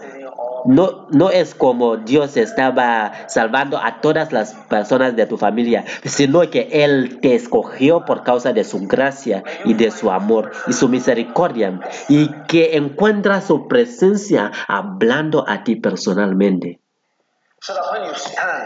[0.64, 6.48] No, no es como Dios estaba salvando a todas las personas de tu familia, sino
[6.50, 10.88] que Él te escogió por causa de su gracia y de su amor y su
[10.88, 16.78] misericordia, y que encuentra su presencia hablando a ti personalmente.
[16.78, 17.51] So that when you stand,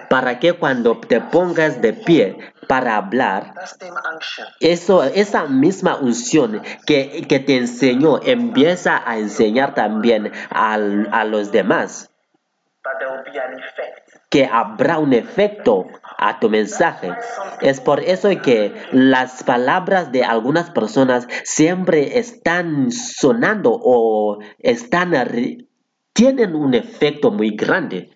[0.08, 3.52] Para que cuando te pongas de pie para hablar,
[4.60, 12.10] eso, esa misma unción que, te enseñó empieza a enseñar también a los demás,
[14.30, 15.86] que habrá un efecto
[16.16, 17.12] a tu mensaje.
[17.60, 25.12] Es por eso que las palabras de algunas personas siempre están sonando o están
[26.14, 28.15] tienen un efecto muy grande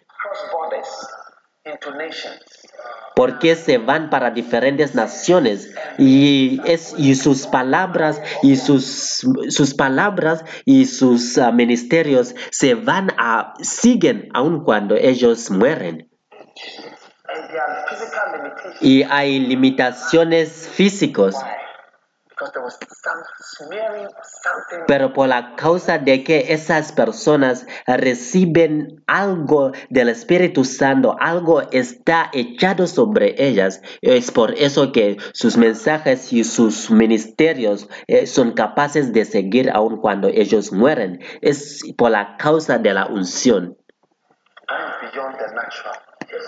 [3.14, 10.44] porque se van para diferentes naciones y, es, y sus palabras y sus, sus palabras
[10.64, 16.08] y sus ah, ministerios se van a siguen aun cuando ellos mueren.
[18.80, 21.36] Y hay limitaciones físicos
[24.86, 32.30] pero por la causa de que esas personas reciben algo del Espíritu Santo, algo está
[32.32, 33.82] echado sobre ellas.
[34.00, 40.00] Es por eso que sus mensajes y sus ministerios eh, son capaces de seguir aun
[40.00, 41.20] cuando ellos mueren.
[41.40, 43.76] Es por la causa de la unción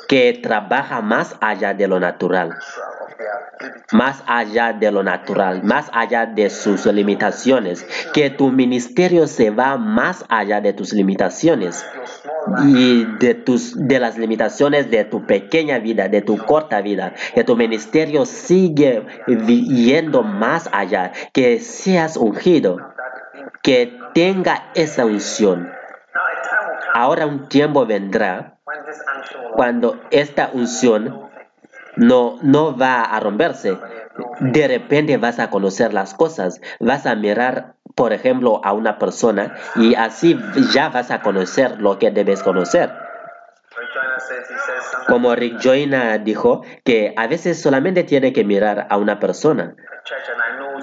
[0.09, 2.57] que trabaja más allá de lo natural.
[3.93, 9.77] Más allá de lo natural, más allá de sus limitaciones, que tu ministerio se va
[9.77, 11.85] más allá de tus limitaciones
[12.65, 17.45] y de tus de las limitaciones de tu pequeña vida, de tu corta vida, que
[17.45, 22.79] tu ministerio sigue yendo más allá, que seas ungido,
[23.63, 25.71] que tenga esa unción.
[26.95, 28.59] Ahora un tiempo vendrá
[29.55, 31.31] cuando esta unción
[31.97, 33.77] no, no va a romperse.
[34.41, 39.55] De repente vas a conocer las cosas, vas a mirar, por ejemplo, a una persona
[39.77, 40.39] y así
[40.73, 42.93] ya vas a conocer lo que debes conocer.
[45.07, 49.75] Como Rick Joyner dijo que a veces solamente tiene que mirar a una persona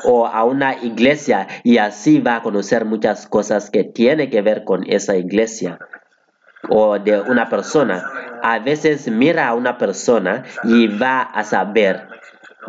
[0.04, 4.64] o a una iglesia y así va a conocer muchas cosas que tiene que ver
[4.64, 5.80] con esa iglesia
[6.70, 8.04] o de una persona.
[8.42, 12.08] A veces mira a una persona y va a saber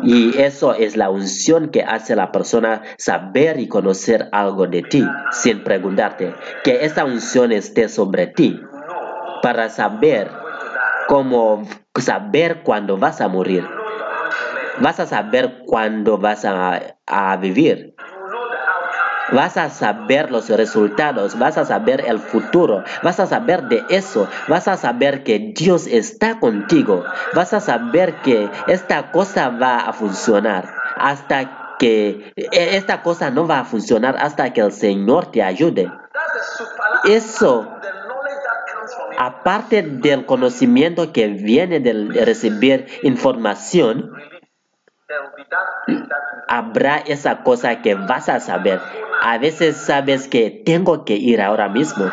[0.03, 5.05] y eso es la unción que hace la persona saber y conocer algo de ti
[5.31, 6.33] sin preguntarte.
[6.63, 8.59] Que esa unción esté sobre ti
[9.43, 10.31] para saber
[11.07, 11.63] cómo
[11.99, 13.67] saber cuándo vas a morir.
[14.79, 17.95] Vas a saber cuándo vas a, a vivir.
[19.31, 24.27] Vas a saber los resultados, vas a saber el futuro, vas a saber de eso,
[24.47, 27.03] vas a saber que Dios está contigo,
[27.33, 33.47] vas a saber que esta cosa va a funcionar hasta que e- esta cosa no
[33.47, 35.91] va a funcionar hasta que el Señor te ayude.
[37.05, 37.67] Eso
[39.17, 41.93] aparte del conocimiento que viene de
[42.25, 44.11] recibir información,
[46.47, 48.79] habrá esa cosa que vas a saber.
[49.21, 52.11] A veces sabes que tengo que ir ahora mismo.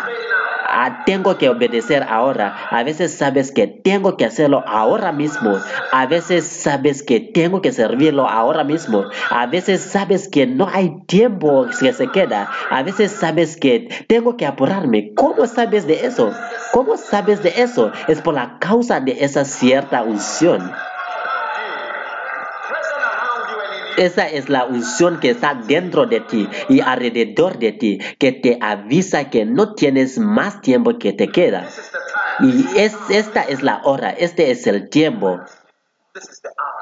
[0.70, 2.54] Ah, tengo que obedecer ahora.
[2.70, 5.58] A veces sabes que tengo que hacerlo ahora mismo.
[5.92, 9.04] A veces sabes que tengo que servirlo ahora mismo.
[9.30, 12.50] A veces sabes que no hay tiempo que se queda.
[12.70, 15.14] A veces sabes que tengo que apurarme.
[15.14, 16.32] ¿Cómo sabes de eso?
[16.72, 17.90] ¿Cómo sabes de eso?
[18.06, 20.70] Es por la causa de esa cierta unción.
[22.68, 23.87] present around you and in you.
[23.98, 28.56] Esa es la unción que está dentro de ti y alrededor de ti, que te
[28.60, 31.68] avisa que no tienes más tiempo que te queda.
[32.38, 35.40] Y es, esta es la hora, este es el tiempo,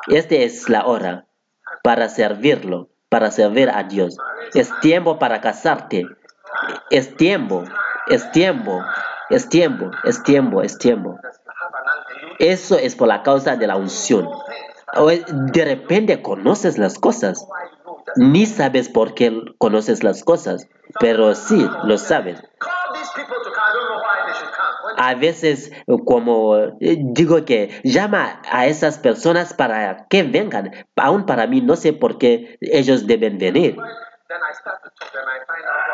[0.09, 1.25] este es la hora
[1.83, 4.19] para servirlo, para servir a Dios.
[4.53, 6.05] Es tiempo para casarte.
[6.91, 7.65] Es tiempo,
[8.09, 8.85] es tiempo,
[9.31, 11.19] es tiempo, es tiempo, es tiempo.
[12.39, 14.29] Eso es por la causa de la unción.
[15.53, 17.47] De repente conoces las cosas.
[18.17, 20.69] Ni sabes por qué conoces las cosas,
[21.01, 22.41] pero sí lo sabes.
[24.97, 25.73] A veces,
[26.05, 30.71] como eh, digo que llama a esas personas para que vengan.
[30.97, 33.77] Aún para mí no sé por qué ellos deben venir.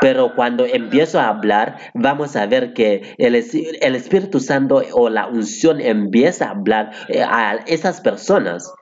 [0.00, 5.26] Pero cuando empiezo a hablar, vamos a ver que el, el Espíritu Santo o la
[5.26, 8.72] unción empieza a hablar eh, a esas personas.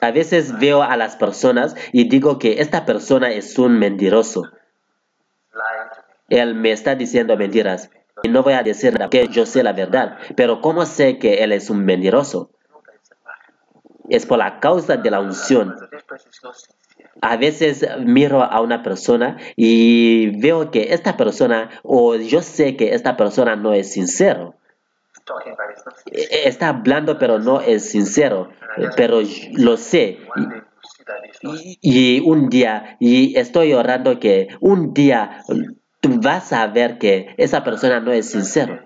[0.00, 4.50] A veces veo a las personas y digo que esta persona es un mentiroso.
[6.28, 7.90] Él me está diciendo mentiras.
[8.22, 10.18] Y no voy a decir que yo sé la verdad.
[10.36, 12.50] Pero ¿cómo sé que él es un mentiroso?
[14.08, 15.76] Es por la causa de la unción.
[17.22, 22.94] A veces miro a una persona y veo que esta persona, o yo sé que
[22.94, 24.54] esta persona no es sincero.
[26.12, 28.50] Está hablando pero no es sincero.
[28.76, 30.18] Eh, Pero y- lo sé.
[31.42, 35.44] Y, y un día, y estoy orando que un día
[36.00, 38.78] tú vas a ver que esa persona no es sincero.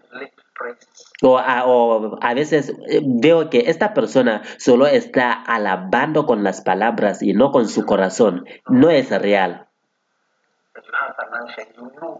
[1.22, 6.60] O a, o a veces eh, veo que esta persona solo está alabando con las
[6.60, 8.44] palabras y no con su corazón.
[8.68, 9.68] No es real.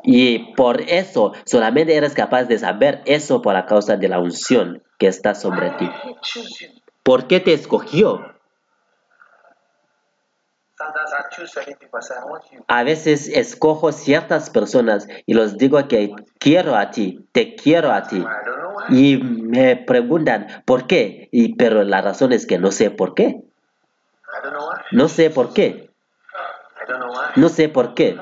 [0.03, 4.83] Y por eso solamente eres capaz de saber eso por la causa de la unción
[4.99, 5.91] que está sobre ti.
[7.03, 8.35] ¿Por qué te escogió?
[12.67, 18.03] A veces escojo ciertas personas y los digo que quiero a ti, te quiero a
[18.03, 18.25] ti.
[18.89, 23.41] Y me preguntan por qué, y, pero la razón es que no sé por qué.
[24.91, 25.91] No sé por qué.
[27.37, 28.19] No sé por qué,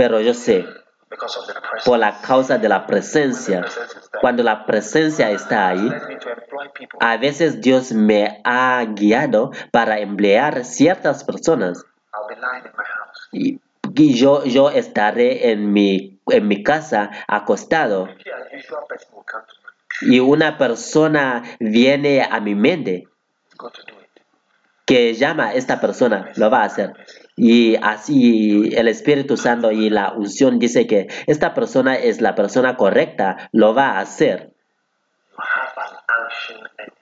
[0.00, 0.64] pero yo sé
[1.84, 3.66] por la causa de la presencia.
[4.22, 5.92] Cuando la presencia está ahí,
[7.00, 11.84] a veces Dios me ha guiado para emplear ciertas personas.
[13.30, 13.60] Y,
[13.94, 18.08] y yo, yo estaré en mi, en mi casa acostado.
[20.00, 23.06] Y una persona viene a mi mente
[24.86, 26.94] que llama a esta persona, lo va a hacer.
[27.42, 32.76] Y así el Espíritu Santo y la unción dice que esta persona es la persona
[32.76, 34.52] correcta, lo va a hacer.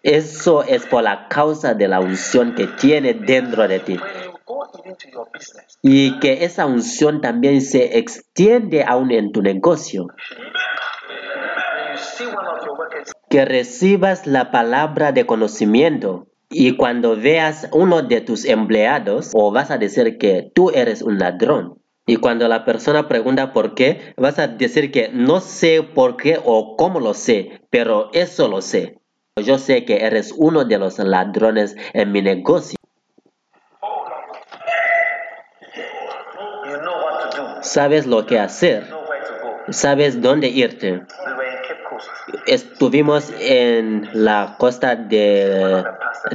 [0.05, 3.99] Eso es por la causa de la unción que tiene dentro de ti.
[5.83, 10.07] Y que esa unción también se extiende aún en tu negocio.
[13.29, 16.28] Que recibas la palabra de conocimiento.
[16.51, 21.19] Y cuando veas uno de tus empleados, o vas a decir que tú eres un
[21.19, 21.83] ladrón.
[22.07, 26.41] Y cuando la persona pregunta por qué, vas a decir que no sé por qué
[26.43, 28.99] o cómo lo sé, pero eso lo sé.
[29.37, 32.79] Yo sé que eres uno de los ladrones en mi negocio.
[37.61, 38.87] Sabes lo que hacer,
[39.69, 41.03] sabes dónde irte.
[42.47, 45.85] Estuvimos en la costa de,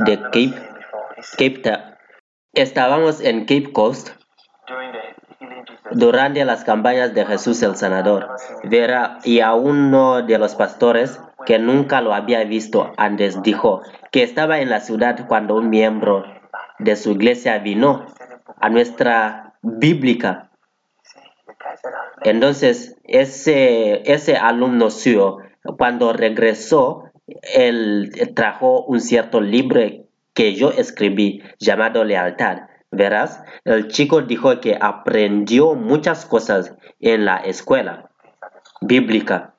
[0.05, 0.53] de Cape,
[1.38, 1.61] Cape
[2.53, 4.09] Estábamos en Cape Coast
[5.91, 8.30] durante las campañas de Jesús el Sanador.
[9.24, 14.59] Y a uno de los pastores que nunca lo había visto antes dijo que estaba
[14.59, 16.24] en la ciudad cuando un miembro
[16.80, 18.05] de su iglesia vino
[18.59, 20.51] a nuestra bíblica.
[22.24, 25.39] Entonces, ese, ese alumno suyo,
[25.78, 27.05] cuando regresó,
[27.41, 29.82] él trajo un cierto libro
[30.34, 32.64] que yo escribí llamado Lealtad.
[32.91, 38.11] Verás, el chico dijo que aprendió muchas cosas en la escuela
[38.82, 39.55] bíblica.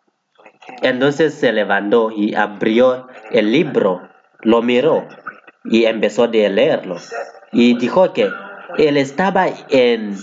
[0.83, 4.09] Entonces se levantó y abrió el libro,
[4.41, 5.07] lo miró
[5.65, 6.97] y empezó a leerlo.
[7.53, 8.31] Y dijo que
[8.79, 10.17] él estaba en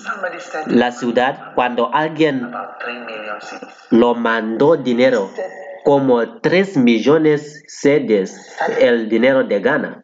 [0.67, 3.88] la ciudad cuando alguien about 3 million seeds.
[3.91, 5.29] lo mandó dinero,
[5.84, 10.03] como 3 millones sedes, el dinero de Ghana.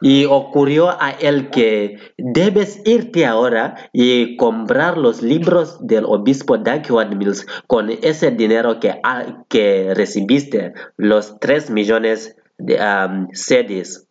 [0.00, 7.16] Y ocurrió a él que debes irte ahora y comprar los libros del obispo Dagwan
[7.18, 14.08] Mills con ese dinero que, ha- que recibiste, los 3 millones de um, sedes.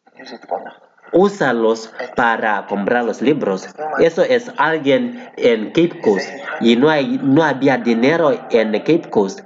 [1.13, 3.67] Úsalos para comprar los libros.
[3.99, 6.27] Eso es alguien en Cape Coast
[6.59, 9.41] y no, hay, no había dinero en Cape Coast.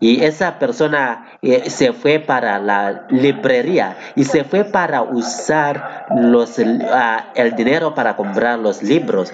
[0.00, 6.60] Y esa persona eh, se fue para la librería y se fue para usar los,
[6.92, 9.32] ah, el dinero para comprar los libros.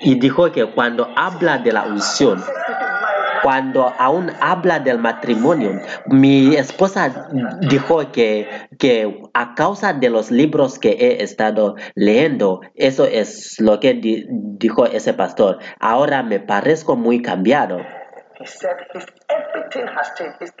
[0.00, 2.42] Y dijo que cuando habla de la unción,
[3.42, 7.28] cuando aún habla del matrimonio, mi esposa
[7.68, 13.80] dijo que, que a causa de los libros que he estado leyendo, eso es lo
[13.80, 15.58] que di- dijo ese pastor.
[15.80, 17.78] Ahora me parezco muy cambiado.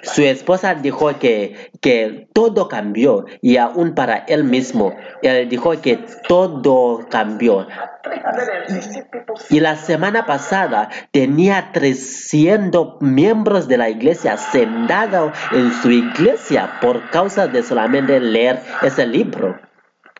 [0.02, 5.98] Su esposa dijo que, que todo cambió y aún para él mismo, él dijo que
[6.26, 7.68] todo cambió.
[8.02, 15.90] 360 people Y la semana pasada tenía 300 miembros de la iglesia sentados en su
[15.90, 19.56] iglesia por causa de solamente leer ese libro.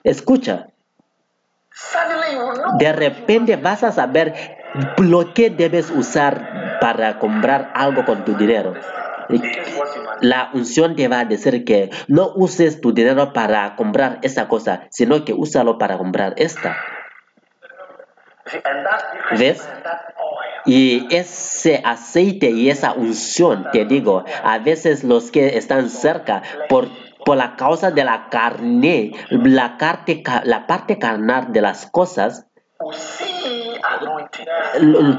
[0.04, 0.68] Escucha,
[2.78, 4.57] de repente vas a saber
[4.99, 8.74] lo que debes usar para comprar algo con tu dinero.
[10.20, 14.87] La unción te va a decir que no uses tu dinero para comprar esa cosa,
[14.91, 16.76] sino que úsalo para comprar esta.
[19.39, 19.68] ¿Ves?
[20.64, 26.89] Y ese aceite y esa unción, te digo, a veces los que están cerca, por,
[27.24, 29.76] por la causa de la carne, la,
[30.45, 32.47] la parte carnal de las cosas,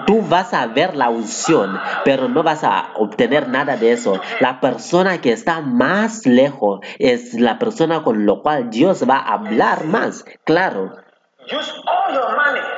[0.05, 4.21] tú vas a ver la unción, pero no vas a obtener nada de eso.
[4.39, 9.33] La persona que está más lejos es la persona con lo cual Dios va a
[9.33, 10.95] hablar más, claro.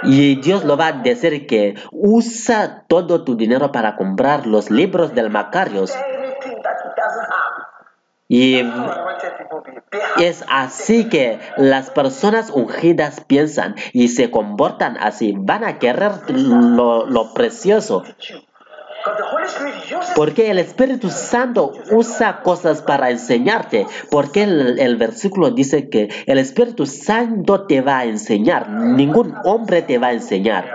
[0.04, 5.14] Y Dios lo va a decir que usa todo tu dinero para comprar los libros
[5.14, 5.94] del Macarios.
[8.34, 8.64] Y
[10.22, 15.36] es así que las personas ungidas piensan y se comportan así.
[15.38, 18.06] Van a querer lo, lo precioso.
[20.16, 23.86] Porque el Espíritu Santo usa cosas para enseñarte.
[24.10, 28.70] Porque el, el versículo dice que el Espíritu Santo te va a enseñar.
[28.70, 30.72] Ningún hombre te va a enseñar.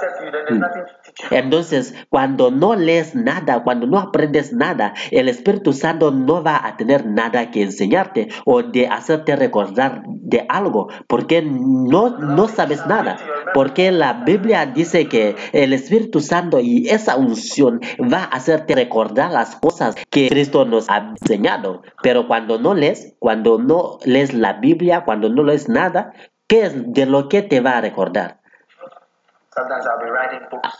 [0.00, 1.08] You.
[1.30, 6.76] Entonces, cuando no lees nada, cuando no aprendes nada, el Espíritu Santo no va a
[6.76, 13.18] tener nada que enseñarte o de hacerte recordar de algo, porque no, no sabes nada.
[13.54, 19.32] Porque la Biblia dice que el Espíritu Santo y esa unción va a hacerte recordar
[19.32, 21.82] las cosas que Cristo nos ha enseñado.
[22.02, 26.12] Pero cuando no lees, cuando no lees la Biblia, cuando no lees nada,
[26.46, 28.37] ¿qué es de lo que te va a recordar?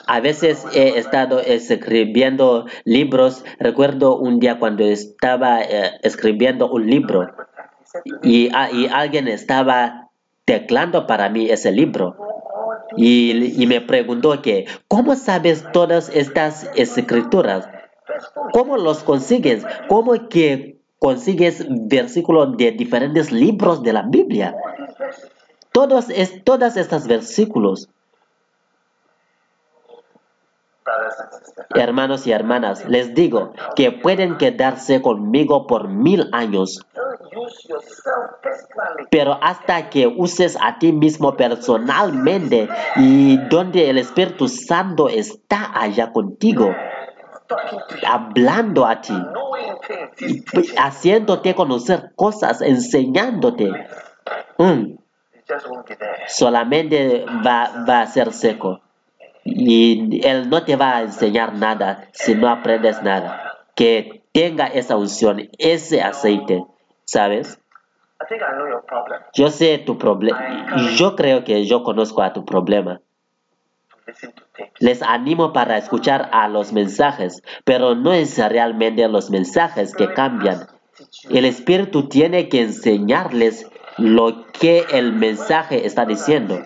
[0.06, 3.44] A veces he estado escribiendo libros.
[3.58, 7.28] Recuerdo un día cuando estaba eh, escribiendo un libro
[8.22, 10.10] y, a- y alguien estaba
[10.44, 12.16] teclando para mí ese libro.
[12.96, 17.68] Y, y me preguntó que, ¿cómo sabes todas estas escrituras?
[18.52, 19.64] ¿Cómo los consigues?
[19.88, 24.54] ¿Cómo que consigues versículos de diferentes libros de la Biblia?
[25.72, 27.88] Todos es, todas estas versículos.
[31.74, 36.80] Hermanos y hermanas, les digo que pueden quedarse conmigo por mil años,
[39.10, 46.12] pero hasta que uses a ti mismo personalmente y donde el Espíritu Santo está allá
[46.12, 46.74] contigo,
[48.06, 49.14] hablando a ti,
[50.76, 53.70] haciéndote conocer cosas, enseñándote.
[54.58, 54.96] Mm,
[56.26, 58.80] solamente va a ser seco.
[59.56, 63.58] Y Él no te va a enseñar nada si no aprendes nada.
[63.74, 66.64] Que tenga esa unción, ese aceite,
[67.04, 67.60] ¿sabes?
[69.34, 70.66] Yo sé tu problema.
[70.96, 73.00] Yo creo que yo conozco a tu problema.
[74.78, 80.66] Les animo para escuchar a los mensajes, pero no es realmente los mensajes que cambian.
[81.30, 86.60] El Espíritu tiene que enseñarles lo que el mensaje está diciendo.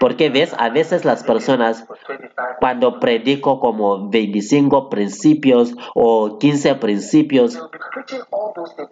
[0.00, 6.74] Porque ves, a veces las personas for 25 cuando predico como 25 principios o 15
[6.76, 7.58] principios,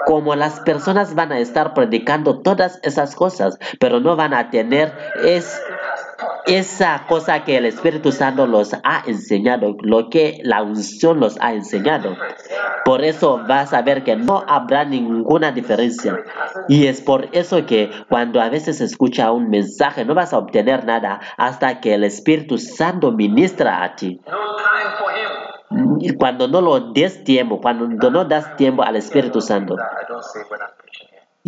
[0.07, 4.93] como las personas van a estar predicando todas esas cosas, pero no van a tener
[5.25, 5.61] es,
[6.47, 11.53] esa cosa que el Espíritu Santo los ha enseñado, lo que la unción los ha
[11.53, 12.17] enseñado.
[12.85, 16.17] Por eso vas a ver que no habrá ninguna diferencia.
[16.69, 20.85] Y es por eso que cuando a veces escucha un mensaje no vas a obtener
[20.85, 24.21] nada hasta que el Espíritu Santo ministra a ti.
[26.17, 29.77] Cuando no lo des tiempo, cuando no das tiempo al Espíritu Santo.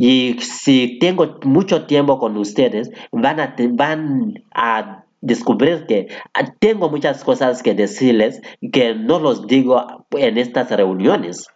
[0.01, 6.89] Y si tengo mucho tiempo con ustedes, van a, van a descubrir que ah, tengo
[6.89, 8.41] muchas cosas que decirles
[8.73, 11.49] que no los digo en estas reuniones.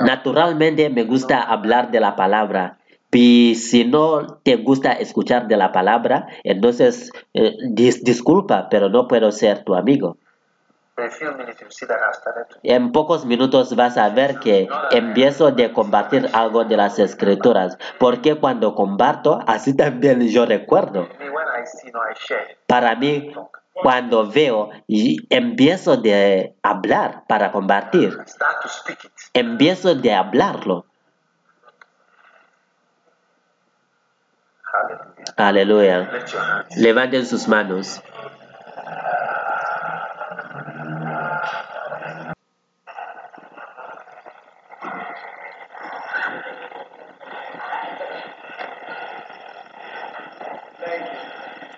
[0.00, 2.78] Naturalmente me gusta hablar de la palabra.
[3.12, 9.06] Y si no te gusta escuchar de la palabra, entonces eh, dis- disculpa, pero no
[9.06, 10.16] puedo ser tu amigo.
[12.62, 18.36] En pocos minutos vas a ver que empiezo de combatir algo de las escrituras, porque
[18.36, 21.08] cuando combato, así también yo recuerdo.
[22.66, 23.32] Para mí,
[23.72, 27.52] cuando veo, y empiezo de hablar para
[27.92, 28.14] it.
[29.32, 30.86] empiezo de hablarlo.
[35.36, 36.10] Aleluya.
[36.76, 38.00] Levanten sus manos.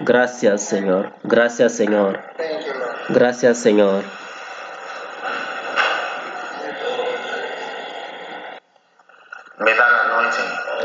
[0.06, 1.10] Gracias, Señor.
[1.24, 2.20] Gracias, Señor.
[3.08, 4.04] Gracias, Señor.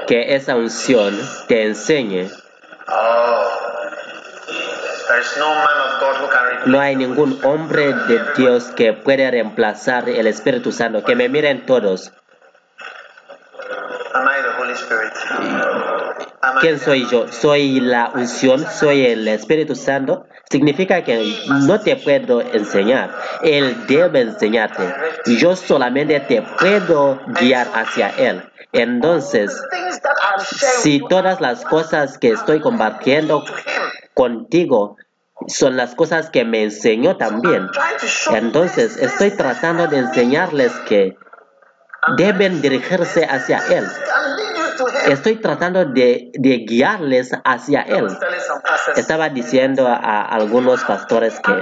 [0.07, 1.15] Que esa unción
[1.47, 2.31] te enseñe.
[2.87, 3.47] Oh.
[6.65, 11.03] No hay ningún hombre de Dios que pueda reemplazar el Espíritu Santo.
[11.03, 12.11] Que me miren todos.
[16.59, 17.31] ¿Quién soy yo?
[17.31, 18.65] ¿Soy la unción?
[18.65, 20.25] ¿Soy el Espíritu Santo?
[20.49, 21.35] Significa que
[21.67, 23.11] no te puedo enseñar.
[23.43, 24.83] Él debe enseñarte.
[25.37, 28.43] Yo solamente te puedo guiar hacia Él.
[28.73, 29.61] Entonces,
[30.81, 33.43] si todas las cosas que estoy compartiendo
[34.13, 34.97] contigo
[35.47, 37.67] son las cosas que me enseñó también,
[38.31, 41.15] entonces estoy tratando de enseñarles que
[42.17, 43.85] deben dirigirse hacia Él.
[45.07, 48.07] Estoy tratando de, de guiarles hacia Él.
[48.95, 51.53] Estaba diciendo a algunos pastores que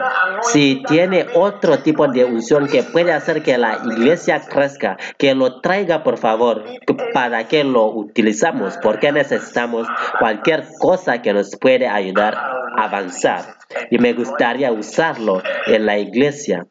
[0.51, 5.61] si tiene otro tipo de unción que puede hacer que la iglesia crezca, que lo
[5.61, 6.65] traiga por favor,
[7.13, 9.87] para que lo utilizamos, porque necesitamos
[10.19, 13.57] cualquier cosa que nos puede ayudar a avanzar.
[13.91, 16.67] Y me gustaría usarlo en la iglesia.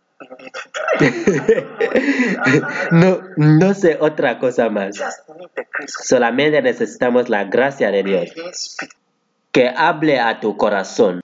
[2.90, 4.96] No, no sé otra cosa más.
[5.86, 8.30] Solamente necesitamos la gracia de Dios
[9.52, 11.20] que hable a tu corazón.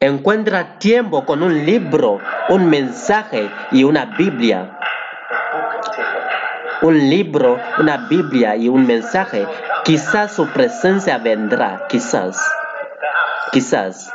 [0.00, 4.78] Encuentra tiempo con un libro, un mensaje y una Biblia.
[6.82, 9.46] Un libro, una Biblia y un mensaje.
[9.84, 12.40] Quizás su presencia vendrá, quizás,
[13.50, 14.12] quizás.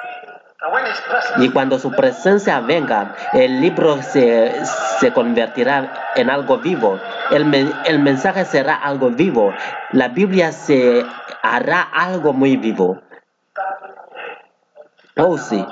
[1.38, 4.54] Y cuando su presencia venga, el libro se,
[5.00, 7.00] se convertirá en algo vivo.
[7.32, 9.54] El, el mensaje será algo vivo.
[9.92, 11.06] La Biblia se
[11.42, 13.02] hará algo muy vivo.
[15.18, 15.66] Oh, sí.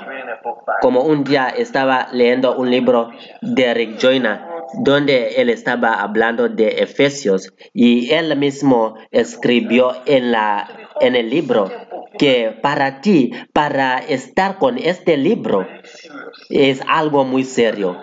[0.80, 6.82] Como un día estaba leyendo un libro de Rick Joyner donde él estaba hablando de
[6.82, 10.68] Efesios y él mismo escribió en, la,
[11.00, 11.70] en el libro
[12.18, 15.66] que para ti, para estar con este libro,
[16.50, 18.00] es algo muy serio,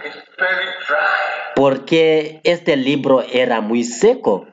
[1.55, 4.47] porque este libro era muy seco.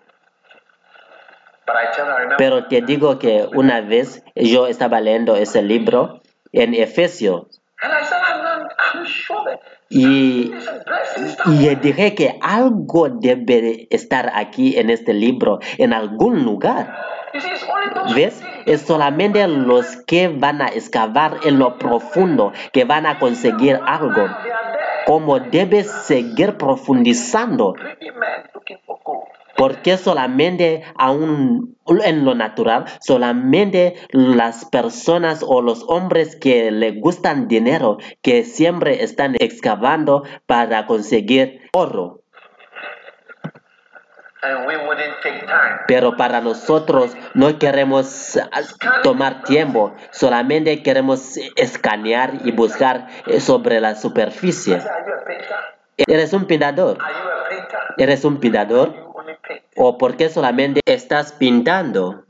[2.39, 6.21] Pero te digo que una vez yo estaba leyendo ese libro
[6.53, 7.61] en Efesios
[9.89, 10.53] y
[11.47, 16.95] Y dije que algo debe estar aquí en este libro, en algún lugar.
[18.15, 18.43] ¿Ves?
[18.67, 24.27] Es solamente los que van a excavar en lo profundo que van a conseguir algo.
[25.07, 27.75] Como debes seguir profundizando,
[29.57, 37.49] Porque solamente aún en lo natural, solamente las personas o los hombres que le gustan
[37.49, 42.23] dinero, que siempre están excavando para conseguir oro.
[45.89, 48.39] Pero para nosotros no queremos
[49.03, 53.09] tomar tiempo, solamente queremos escanear y buscar
[53.41, 54.81] sobre la superficie.
[55.97, 56.99] ¿Eres un pintador?
[57.97, 59.06] ¿Eres un pintador?
[59.77, 62.27] ¿O por qué solamente estás pintando?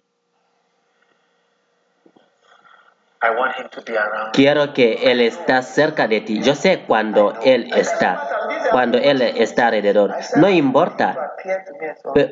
[3.23, 4.33] I want him to be around.
[4.33, 6.43] Quiero que Él está cerca de ti.
[6.43, 8.29] Yo sé cuando Él está,
[8.71, 10.15] cuando Él está alrededor.
[10.37, 11.35] No importa.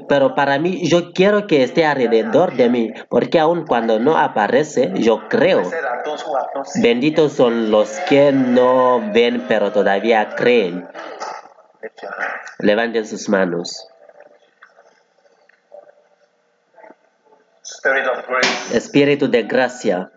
[0.09, 4.93] Pero para mí, yo quiero que esté alrededor de mí, porque aun cuando no aparece,
[4.95, 5.63] yo creo.
[6.83, 10.87] Benditos son los que no ven, pero todavía creen.
[12.59, 13.89] Levanten sus manos.
[17.65, 20.11] Spirit of grace, Espíritu de gracia,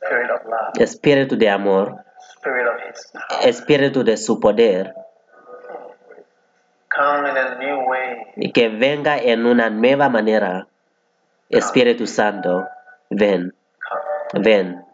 [0.00, 3.48] spirit of love, espíritu de amor, spirit of his power.
[3.48, 4.92] espíritu de su poder,
[6.88, 8.16] Come in a new way.
[8.36, 10.66] y que venga en una nueva manera.
[11.48, 12.66] Espíritu Santo,
[13.10, 13.54] ven,
[14.32, 14.42] Come.
[14.44, 14.84] ven.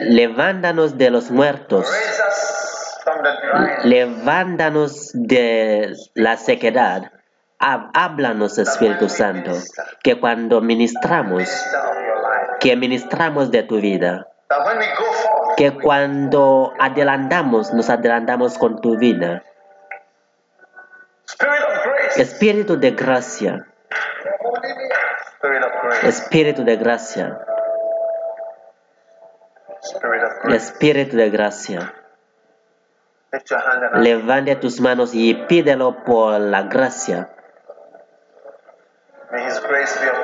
[0.00, 1.90] Levántanos de los muertos.
[3.84, 7.12] Levántanos de la sequedad.
[7.62, 9.52] Háblanos, Espíritu Santo,
[10.02, 11.48] que cuando ministramos,
[12.58, 14.26] que ministramos de tu vida,
[15.56, 19.44] que cuando adelantamos, nos adelantamos con tu vida.
[22.16, 23.64] Espíritu de gracia.
[26.02, 27.38] Espíritu de gracia.
[30.48, 31.94] Espíritu de gracia.
[33.94, 37.30] Levante tus manos y pídelo por la gracia.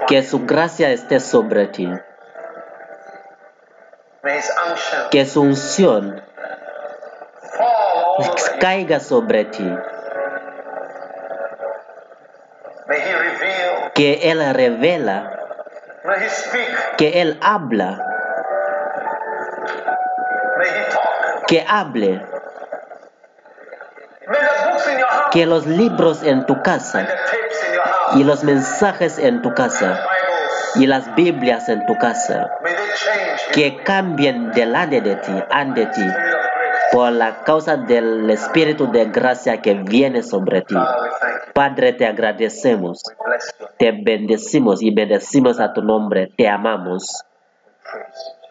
[0.07, 1.91] Que su gracia esté sobre ti.
[5.11, 6.23] Que su unción
[8.61, 9.79] caiga sobre ti.
[13.95, 15.39] Que Él revela.
[16.99, 18.05] Que Él habla.
[21.47, 22.27] Que hable.
[25.31, 27.07] Que los libros en tu casa
[28.15, 30.01] y los mensajes en tu casa
[30.75, 32.51] y las Biblias en tu casa
[33.53, 36.07] que cambien delante de ti, ante ti,
[36.93, 40.77] por la causa del Espíritu de gracia que viene sobre ti.
[41.55, 43.03] Padre, te agradecemos,
[43.79, 47.25] te bendecimos y bendecimos a tu nombre, te amamos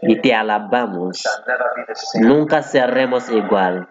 [0.02, 1.24] y te alabamos.
[2.16, 3.88] Nunca seremos igual.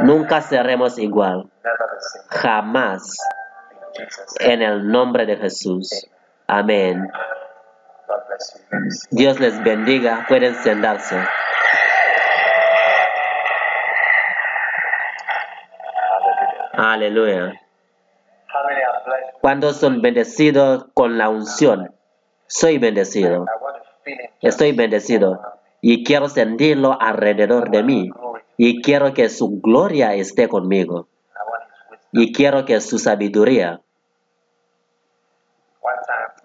[0.00, 1.50] Nunca seremos igual.
[2.28, 3.16] Jamás.
[4.40, 6.06] En el nombre de Jesús.
[6.46, 7.10] Amén.
[9.10, 10.26] Dios les bendiga.
[10.28, 11.16] Pueden sentarse.
[16.72, 17.60] Aleluya.
[19.40, 21.94] Cuando son bendecidos con la unción,
[22.46, 23.46] soy bendecido.
[24.40, 25.40] Estoy bendecido
[25.80, 28.10] y quiero sentirlo alrededor de mí
[28.56, 31.08] y quiero que su gloria esté conmigo
[32.12, 33.80] y quiero que su sabiduría.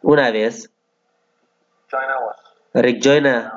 [0.01, 0.71] Una vez,
[2.73, 3.51] Rick Joyner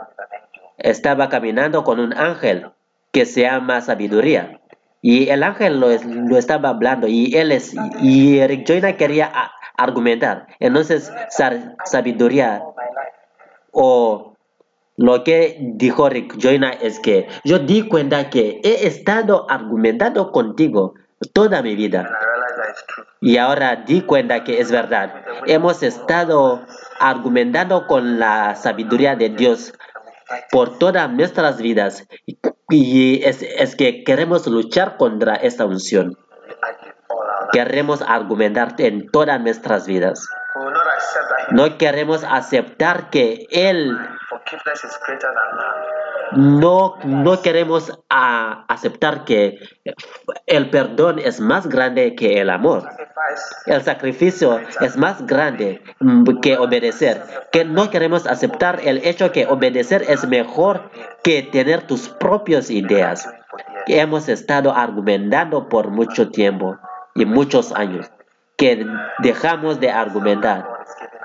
[0.79, 2.71] estaba caminando con un ángel
[3.13, 4.61] que se llama sabiduría
[5.03, 9.33] y el ángel lo, lo estaba hablando y él es y Rick Joyner quería
[9.77, 10.47] argumentar.
[10.59, 11.13] Entonces,
[11.85, 12.63] sabiduría
[13.73, 14.35] o
[14.97, 20.95] lo que dijo Rick Joyner es que yo di cuenta que he estado argumentando contigo
[21.33, 22.11] toda mi vida.
[23.21, 25.15] Y ahora di cuenta que es verdad.
[25.47, 26.65] Hemos estado
[26.99, 29.75] argumentando con la sabiduría de Dios
[30.51, 32.07] por todas nuestras vidas.
[32.71, 36.17] Y es, es que queremos luchar contra esta unción.
[37.53, 40.29] Queremos argumentar en todas nuestras vidas.
[41.51, 43.99] No queremos aceptar que Él
[46.33, 49.59] no, no queremos aceptar que
[50.47, 52.89] el perdón es más grande que el amor.
[53.67, 55.83] El sacrificio es más grande
[56.43, 57.23] que obedecer.
[57.53, 60.91] Que no queremos aceptar el hecho que obedecer es mejor
[61.23, 63.29] que tener tus propias ideas.
[63.87, 66.79] Hemos estado argumentando por mucho tiempo
[67.15, 68.11] y muchos años
[68.57, 68.87] que
[69.21, 70.80] dejamos de argumentar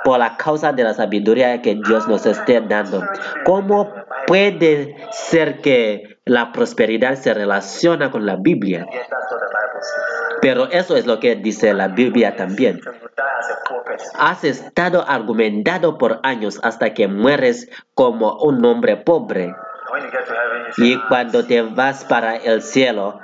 [0.05, 3.03] por la causa de la sabiduría que Dios nos esté dando.
[3.43, 3.91] ¿Cómo
[4.27, 8.85] puede ser que la prosperidad se relaciona con la Biblia?
[10.41, 12.79] Pero eso es lo que dice la Biblia también.
[14.19, 19.55] Has estado argumentado por años hasta que mueres como un hombre pobre.
[20.77, 23.19] Y cuando te vas para el cielo,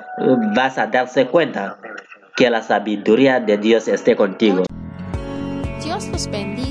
[0.56, 1.78] vas a darse cuenta
[2.36, 4.64] que la sabiduría de Dios esté contigo.
[5.84, 6.71] Dios los bendiga